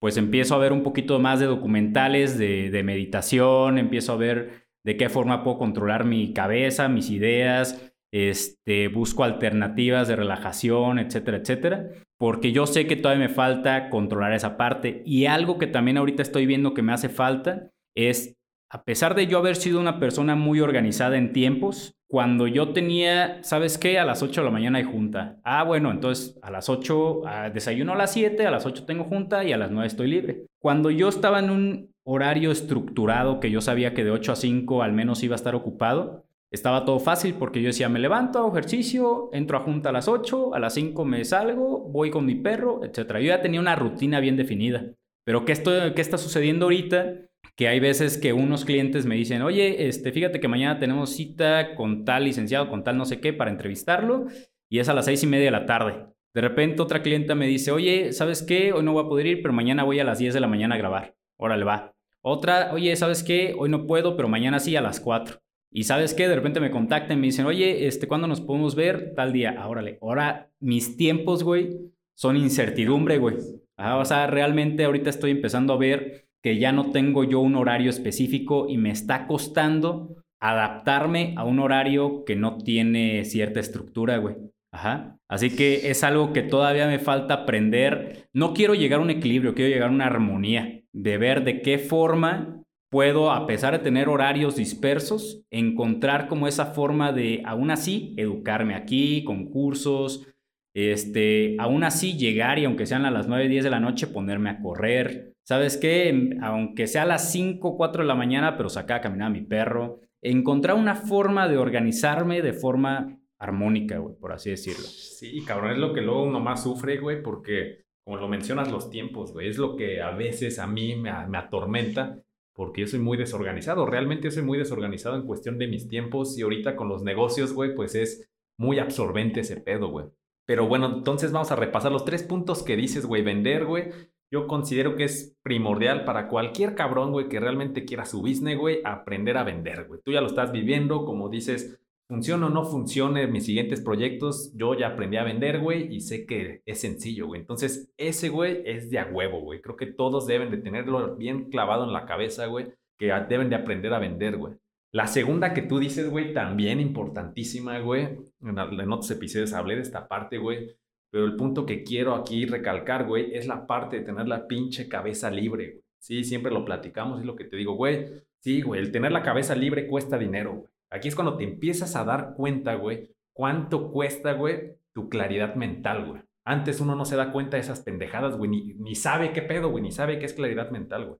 [0.00, 4.96] Pues empiezo a ver un poquito más de documentales de, meditación, empiezo a ver de
[4.96, 11.88] qué forma puedo controlar mi cabeza, mis ideas, este, busco alternativas de relajación, etcétera, etcétera,
[12.18, 16.22] porque yo sé que todavía me falta controlar esa parte y algo que también ahorita
[16.22, 18.36] estoy viendo que me hace falta es,
[18.70, 23.38] a pesar de yo haber sido una persona muy organizada en tiempos, cuando yo tenía,
[23.44, 23.98] ¿sabes qué?
[23.98, 25.36] A las 8 de la mañana hay junta.
[25.44, 29.04] Ah, bueno, entonces a las 8 ah, desayuno a las 7, a las 8 tengo
[29.04, 30.46] junta y a las 9 estoy libre.
[30.58, 34.82] Cuando yo estaba en un horario estructurado que yo sabía que de 8 a 5
[34.82, 38.52] al menos iba a estar ocupado, estaba todo fácil porque yo decía, me levanto, hago
[38.52, 42.36] ejercicio, entro a junta a las 8, a las 5 me salgo, voy con mi
[42.36, 43.16] perro, etc.
[43.16, 44.86] Yo ya tenía una rutina bien definida.
[45.24, 47.27] Pero ¿qué, estoy, qué está sucediendo ahorita?
[47.58, 51.74] Que hay veces que unos clientes me dicen, oye, este, fíjate que mañana tenemos cita
[51.74, 54.26] con tal licenciado, con tal no sé qué, para entrevistarlo,
[54.70, 56.06] y es a las seis y media de la tarde.
[56.32, 58.72] De repente otra clienta me dice, oye, ¿sabes qué?
[58.72, 60.76] Hoy no voy a poder ir, pero mañana voy a las 10 de la mañana
[60.76, 61.16] a grabar.
[61.36, 61.96] Órale, va.
[62.22, 63.56] Otra, oye, ¿sabes qué?
[63.58, 65.38] Hoy no puedo, pero mañana sí a las 4.
[65.72, 66.28] Y ¿sabes qué?
[66.28, 69.14] De repente me contactan y me dicen, oye, este, ¿cuándo nos podemos ver?
[69.16, 69.56] Tal día.
[69.58, 69.98] Ah, órale.
[70.00, 71.70] Ahora, mis tiempos, güey,
[72.14, 73.36] son incertidumbre, güey.
[73.76, 77.90] o sea, realmente ahorita estoy empezando a ver que ya no tengo yo un horario
[77.90, 84.36] específico y me está costando adaptarme a un horario que no tiene cierta estructura, güey.
[84.72, 85.18] Ajá.
[85.28, 88.28] Así que es algo que todavía me falta aprender.
[88.32, 91.78] No quiero llegar a un equilibrio, quiero llegar a una armonía de ver de qué
[91.78, 98.14] forma puedo, a pesar de tener horarios dispersos, encontrar como esa forma de, aún así,
[98.16, 100.26] educarme aquí, con cursos,
[100.74, 104.50] este, aún así llegar y aunque sean a las 9, 10 de la noche, ponerme
[104.50, 106.36] a correr, ¿Sabes qué?
[106.42, 109.30] Aunque sea a las 5 o 4 de la mañana, pero sacar a caminar a
[109.30, 110.00] mi perro.
[110.20, 114.84] Encontrar una forma de organizarme de forma armónica, güey, por así decirlo.
[114.84, 118.90] Sí, cabrón, es lo que luego uno más sufre, güey, porque, como lo mencionas, los
[118.90, 122.22] tiempos, güey, es lo que a veces a mí me, me atormenta,
[122.52, 123.86] porque yo soy muy desorganizado.
[123.86, 127.74] Realmente soy muy desorganizado en cuestión de mis tiempos y ahorita con los negocios, güey,
[127.74, 130.04] pues es muy absorbente ese pedo, güey.
[130.44, 133.84] Pero bueno, entonces vamos a repasar los tres puntos que dices, güey, vender, güey
[134.30, 138.80] yo considero que es primordial para cualquier cabrón, güey, que realmente quiera su business, güey,
[138.84, 140.00] aprender a vender, güey.
[140.04, 144.74] Tú ya lo estás viviendo, como dices, funciona o no funcione mis siguientes proyectos, yo
[144.74, 147.40] ya aprendí a vender, güey, y sé que es sencillo, güey.
[147.40, 149.62] Entonces, ese, güey, es de a huevo, güey.
[149.62, 153.56] Creo que todos deben de tenerlo bien clavado en la cabeza, güey, que deben de
[153.56, 154.54] aprender a vender, güey.
[154.92, 158.08] La segunda que tú dices, güey, también importantísima, güey.
[158.42, 160.76] En, en otros episodios hablé de esta parte, güey
[161.10, 164.88] Pero el punto que quiero aquí recalcar, güey, es la parte de tener la pinche
[164.88, 165.82] cabeza libre, güey.
[165.98, 168.06] Sí, siempre lo platicamos, es lo que te digo, güey.
[168.40, 170.72] Sí, güey, el tener la cabeza libre cuesta dinero, güey.
[170.90, 176.06] Aquí es cuando te empiezas a dar cuenta, güey, cuánto cuesta, güey, tu claridad mental,
[176.06, 176.22] güey.
[176.44, 179.68] Antes uno no se da cuenta de esas pendejadas, güey, ni, ni sabe qué pedo,
[179.68, 181.18] güey, ni sabe qué es claridad mental, güey.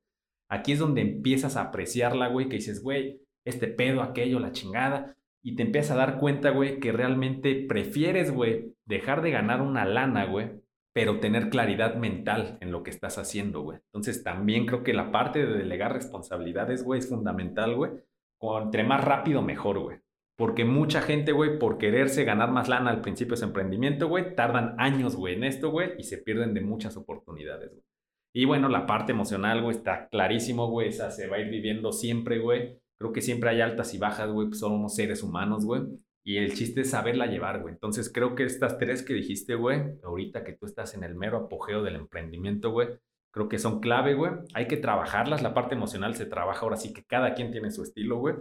[0.51, 5.17] Aquí es donde empiezas a apreciarla, güey, que dices, güey, este pedo, aquello, la chingada.
[5.43, 9.85] Y te empiezas a dar cuenta, güey, que realmente prefieres, güey, dejar de ganar una
[9.85, 10.51] lana, güey,
[10.93, 13.79] pero tener claridad mental en lo que estás haciendo, güey.
[13.93, 17.93] Entonces también creo que la parte de delegar responsabilidades, güey, es fundamental, güey.
[18.41, 19.99] Entre más rápido, mejor, güey.
[20.37, 24.37] Porque mucha gente, güey, por quererse ganar más lana al principio de su emprendimiento, güey,
[24.37, 27.83] tardan años, güey, en esto, güey, y se pierden de muchas oportunidades, güey.
[28.33, 31.91] Y bueno, la parte emocional, güey, está clarísimo, güey, esa se va a ir viviendo
[31.91, 32.79] siempre, güey.
[32.99, 35.83] Creo que siempre hay altas y bajas, güey, pues somos seres humanos, güey.
[36.25, 37.73] Y el chiste es saberla llevar, güey.
[37.73, 41.39] Entonces creo que estas tres que dijiste, güey, ahorita que tú estás en el mero
[41.39, 42.89] apogeo del emprendimiento, güey,
[43.31, 44.33] creo que son clave, güey.
[44.53, 45.43] Hay que trabajarlas.
[45.43, 48.35] La parte emocional se trabaja ahora sí que cada quien tiene su estilo, güey.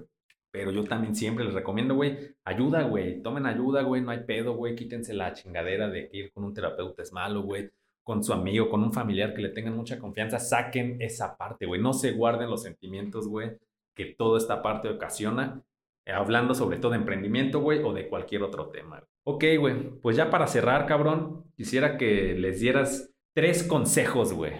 [0.51, 3.21] Pero yo también siempre les recomiendo, güey, ayuda, güey.
[3.21, 4.01] Tomen ayuda, güey.
[4.01, 4.75] No hay pedo, güey.
[4.75, 7.69] Quítense la chingadera de ir con un terapeuta es malo, güey.
[8.03, 10.39] Con su amigo, con un familiar que le tengan mucha confianza.
[10.39, 11.81] Saquen esa parte, güey.
[11.81, 13.51] No se guarden los sentimientos, güey,
[13.97, 15.63] que toda esta parte ocasiona
[16.07, 19.03] eh, hablando sobre todo de emprendimiento, güey, o de cualquier otro tema.
[19.25, 24.53] Ok, güey, pues ya para cerrar, cabrón, quisiera que les dieras tres consejos, güey.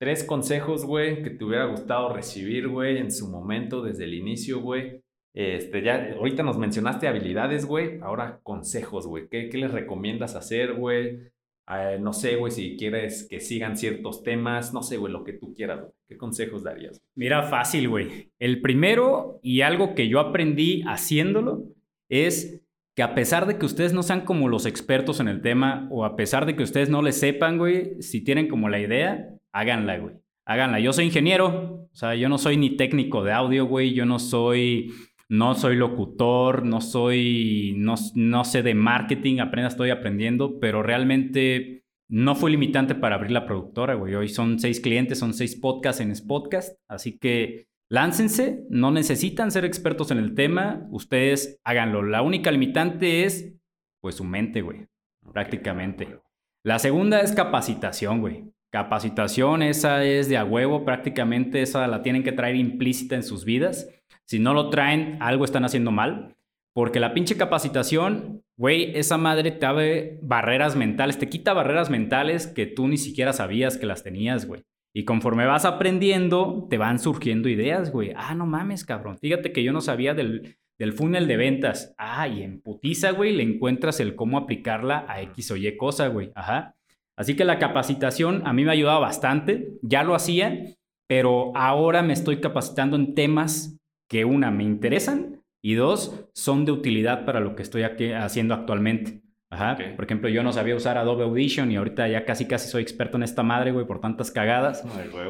[0.00, 4.60] Tres consejos, güey, que te hubiera gustado recibir, güey, en su momento, desde el inicio,
[4.60, 5.00] güey.
[5.34, 8.00] Este, ya, ahorita nos mencionaste habilidades, güey.
[8.02, 9.28] Ahora consejos, güey.
[9.28, 11.30] ¿Qué, ¿Qué les recomiendas hacer, güey?
[11.70, 15.34] Eh, no sé, güey, si quieres que sigan ciertos temas, no sé, güey, lo que
[15.34, 15.80] tú quieras.
[16.08, 16.98] ¿Qué consejos darías?
[17.14, 18.32] Mira, fácil, güey.
[18.38, 21.64] El primero y algo que yo aprendí haciéndolo
[22.08, 22.62] es
[22.96, 26.04] que a pesar de que ustedes no sean como los expertos en el tema o
[26.04, 29.98] a pesar de que ustedes no le sepan, güey, si tienen como la idea, háganla,
[29.98, 30.14] güey.
[30.46, 30.80] Háganla.
[30.80, 34.18] Yo soy ingeniero, o sea, yo no soy ni técnico de audio, güey, yo no
[34.18, 34.90] soy
[35.28, 41.84] no soy locutor, no soy, no, no sé de marketing, apenas estoy aprendiendo, pero realmente
[42.08, 44.14] no fue limitante para abrir la productora, güey.
[44.14, 49.66] Hoy son seis clientes, son seis podcasts en Spotcast, así que láncense, no necesitan ser
[49.66, 52.02] expertos en el tema, ustedes háganlo.
[52.02, 53.54] La única limitante es,
[54.00, 54.86] pues, su mente, güey,
[55.32, 56.18] prácticamente.
[56.64, 58.44] La segunda es capacitación, güey.
[58.70, 63.44] Capacitación, esa es de a huevo, prácticamente esa la tienen que traer implícita en sus
[63.44, 63.88] vidas.
[64.28, 66.36] Si no lo traen, algo están haciendo mal.
[66.74, 72.46] Porque la pinche capacitación, güey, esa madre te abre barreras mentales, te quita barreras mentales
[72.46, 74.64] que tú ni siquiera sabías que las tenías, güey.
[74.94, 78.12] Y conforme vas aprendiendo, te van surgiendo ideas, güey.
[78.16, 79.16] Ah, no mames, cabrón.
[79.18, 81.94] Fíjate que yo no sabía del, del funnel de ventas.
[81.96, 86.08] Ah, y en putiza, güey, le encuentras el cómo aplicarla a X o Y cosa,
[86.08, 86.32] güey.
[86.34, 86.74] Ajá.
[87.16, 89.70] Así que la capacitación a mí me ha ayudado bastante.
[89.80, 90.64] Ya lo hacía,
[91.06, 93.78] pero ahora me estoy capacitando en temas
[94.08, 98.54] que una, me interesan y dos, son de utilidad para lo que estoy aquí haciendo
[98.54, 99.22] actualmente.
[99.50, 99.76] Ajá.
[99.96, 103.16] Por ejemplo, yo no sabía usar Adobe Audition y ahorita ya casi casi soy experto
[103.16, 104.84] en esta madre, güey, por tantas cagadas.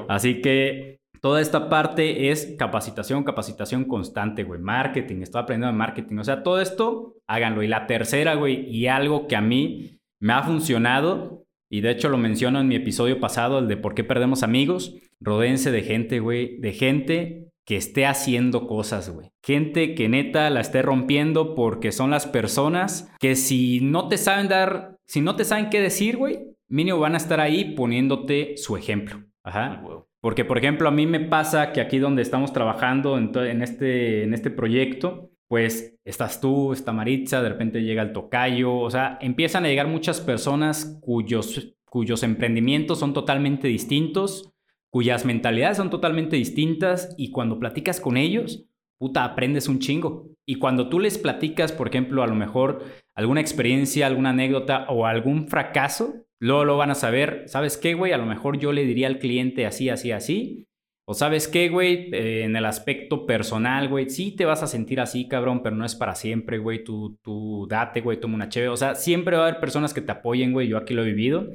[0.09, 4.61] Así que toda esta parte es capacitación, capacitación constante, güey.
[4.61, 6.19] Marketing, estoy aprendiendo de marketing.
[6.19, 7.63] O sea, todo esto, háganlo.
[7.63, 12.09] Y la tercera, güey, y algo que a mí me ha funcionado, y de hecho
[12.09, 16.19] lo menciono en mi episodio pasado, el de por qué perdemos amigos, rodéense de gente,
[16.19, 19.31] güey, de gente que esté haciendo cosas, güey.
[19.45, 24.49] Gente que neta la esté rompiendo porque son las personas que si no te saben
[24.49, 28.79] dar, si no te saben qué decir, güey, mínimo van a estar ahí poniéndote su
[28.79, 29.23] ejemplo.
[29.45, 29.83] Ajá.
[30.23, 34.33] Porque, por ejemplo, a mí me pasa que aquí donde estamos trabajando en, este, en
[34.33, 39.67] este proyecto, pues estás tú, está Maritza, de repente llega el tocayo, o sea, empiezan
[39.67, 44.55] a llegar muchas personas cuyos, cuyos emprendimientos son totalmente distintos
[44.91, 48.67] cuyas mentalidades son totalmente distintas y cuando platicas con ellos,
[48.99, 50.31] puta, aprendes un chingo.
[50.47, 52.85] Y cuando tú les platicas, por ejemplo, a lo mejor
[53.15, 58.13] alguna experiencia, alguna anécdota o algún fracaso, luego lo van a saber, ¿sabes qué, güey?
[58.13, 60.65] A lo mejor yo le diría al cliente así, así, así.
[61.11, 65.01] O sabes qué, güey, eh, en el aspecto personal, güey, sí te vas a sentir
[65.01, 68.69] así, cabrón, pero no es para siempre, güey, tú, tú date, güey, toma una chévere.
[68.69, 71.07] O sea, siempre va a haber personas que te apoyen, güey, yo aquí lo he
[71.07, 71.49] vivido.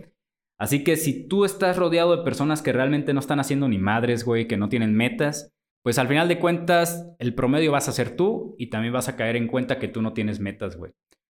[0.59, 4.23] Así que si tú estás rodeado de personas que realmente no están haciendo ni madres,
[4.23, 5.51] güey, que no tienen metas,
[5.83, 9.15] pues al final de cuentas el promedio vas a ser tú y también vas a
[9.15, 10.93] caer en cuenta que tú no tienes metas, güey.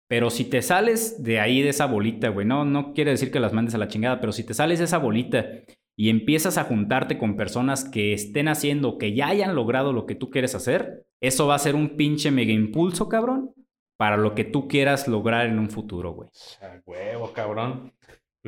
[0.09, 3.41] Pero si te sales de ahí, de esa bolita, güey, no, no quiere decir que
[3.41, 5.47] las mandes a la chingada, pero si te sales de esa bolita
[5.95, 10.15] y empiezas a juntarte con personas que estén haciendo, que ya hayan logrado lo que
[10.15, 13.53] tú quieres hacer, eso va a ser un pinche mega impulso, cabrón,
[13.99, 16.31] para lo que tú quieras lograr en un futuro, güey.
[16.63, 17.93] A huevo, cabrón.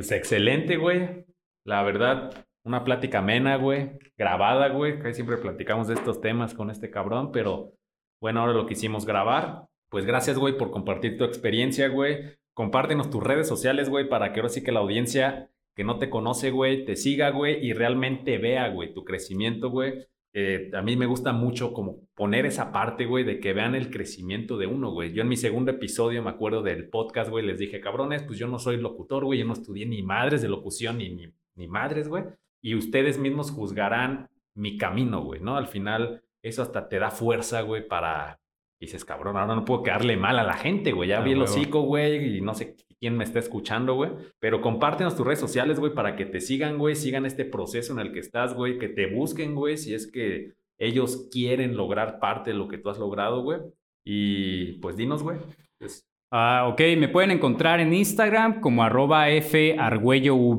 [0.00, 1.26] Pues excelente, güey.
[1.66, 2.32] La verdad,
[2.64, 3.98] una plática amena, güey.
[4.16, 4.98] Grabada, güey.
[4.98, 7.74] Que siempre platicamos de estos temas con este cabrón, pero
[8.18, 9.66] bueno, ahora lo quisimos grabar.
[9.90, 12.38] Pues gracias, güey, por compartir tu experiencia, güey.
[12.54, 16.08] Compártenos tus redes sociales, güey, para que ahora sí que la audiencia que no te
[16.08, 20.06] conoce, güey, te siga, güey, y realmente vea, güey, tu crecimiento, güey.
[20.32, 23.90] Eh, a mí me gusta mucho como poner esa parte, güey, de que vean el
[23.90, 25.12] crecimiento de uno, güey.
[25.12, 28.46] Yo en mi segundo episodio, me acuerdo del podcast, güey, les dije, cabrones, pues yo
[28.46, 31.26] no soy locutor, güey, yo no estudié ni madres de locución ni, ni,
[31.56, 32.24] ni madres, güey.
[32.62, 35.56] Y ustedes mismos juzgarán mi camino, güey, ¿no?
[35.56, 38.38] Al final, eso hasta te da fuerza, güey, para...
[38.78, 41.08] dices, cabrón, ahora no puedo quedarle mal a la gente, güey.
[41.08, 44.10] Ya Ah, vi el hocico, güey, y no sé quién me está escuchando, güey.
[44.38, 47.98] Pero compártenos tus redes sociales, güey, para que te sigan, güey, sigan este proceso en
[47.98, 52.50] el que estás, güey, que te busquen, güey, si es que ellos quieren lograr parte
[52.50, 53.60] de lo que tú has logrado, güey.
[54.04, 55.38] Y pues dinos, güey.
[55.78, 60.58] Pues, Ah, ok, me pueden encontrar en Instagram como arroba fargüellov.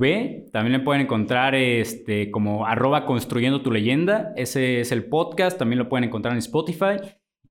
[0.52, 4.34] También me pueden encontrar este, como arroba construyendo tu leyenda.
[4.36, 5.58] Ese es el podcast.
[5.58, 6.98] También lo pueden encontrar en Spotify.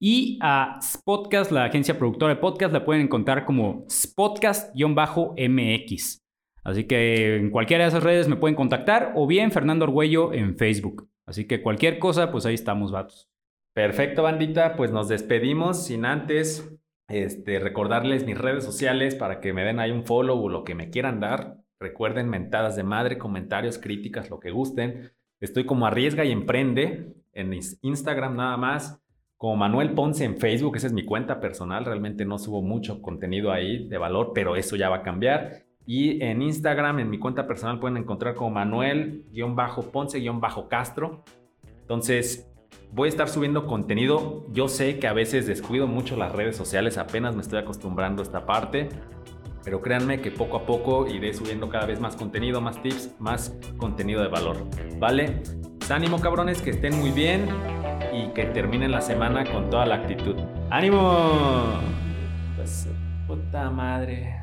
[0.03, 6.23] Y a Spotcast, la agencia productora de podcast, la pueden encontrar como Spotcast-MX.
[6.65, 10.57] Así que en cualquiera de esas redes me pueden contactar o bien Fernando Argüello en
[10.57, 11.11] Facebook.
[11.27, 13.29] Así que cualquier cosa, pues ahí estamos, vatos.
[13.75, 14.75] Perfecto, bandita.
[14.75, 16.75] Pues nos despedimos sin antes
[17.09, 20.75] este, recordarles mis redes sociales para que me den ahí un follow o lo que
[20.75, 21.59] me quieran dar.
[21.79, 25.13] Recuerden mentadas de madre, comentarios, críticas, lo que gusten.
[25.41, 28.99] Estoy como Arriesga y Emprende en Instagram nada más.
[29.41, 31.87] Como Manuel Ponce en Facebook, esa es mi cuenta personal.
[31.87, 35.63] Realmente no subo mucho contenido ahí de valor, pero eso ya va a cambiar.
[35.87, 41.25] Y en Instagram, en mi cuenta personal, pueden encontrar como Manuel-Ponce-Castro.
[41.81, 42.53] Entonces,
[42.93, 44.45] voy a estar subiendo contenido.
[44.53, 48.27] Yo sé que a veces descuido mucho las redes sociales, apenas me estoy acostumbrando a
[48.27, 48.91] esta parte.
[49.65, 53.59] Pero créanme que poco a poco iré subiendo cada vez más contenido, más tips, más
[53.79, 54.67] contenido de valor.
[54.99, 55.41] ¿Vale?
[55.79, 57.49] Pues ánimo cabrones, que estén muy bien
[58.21, 60.37] y que terminen la semana con toda la actitud.
[60.71, 61.81] ¡Ánimo!
[62.57, 62.89] Pues,
[63.27, 64.40] puta madre.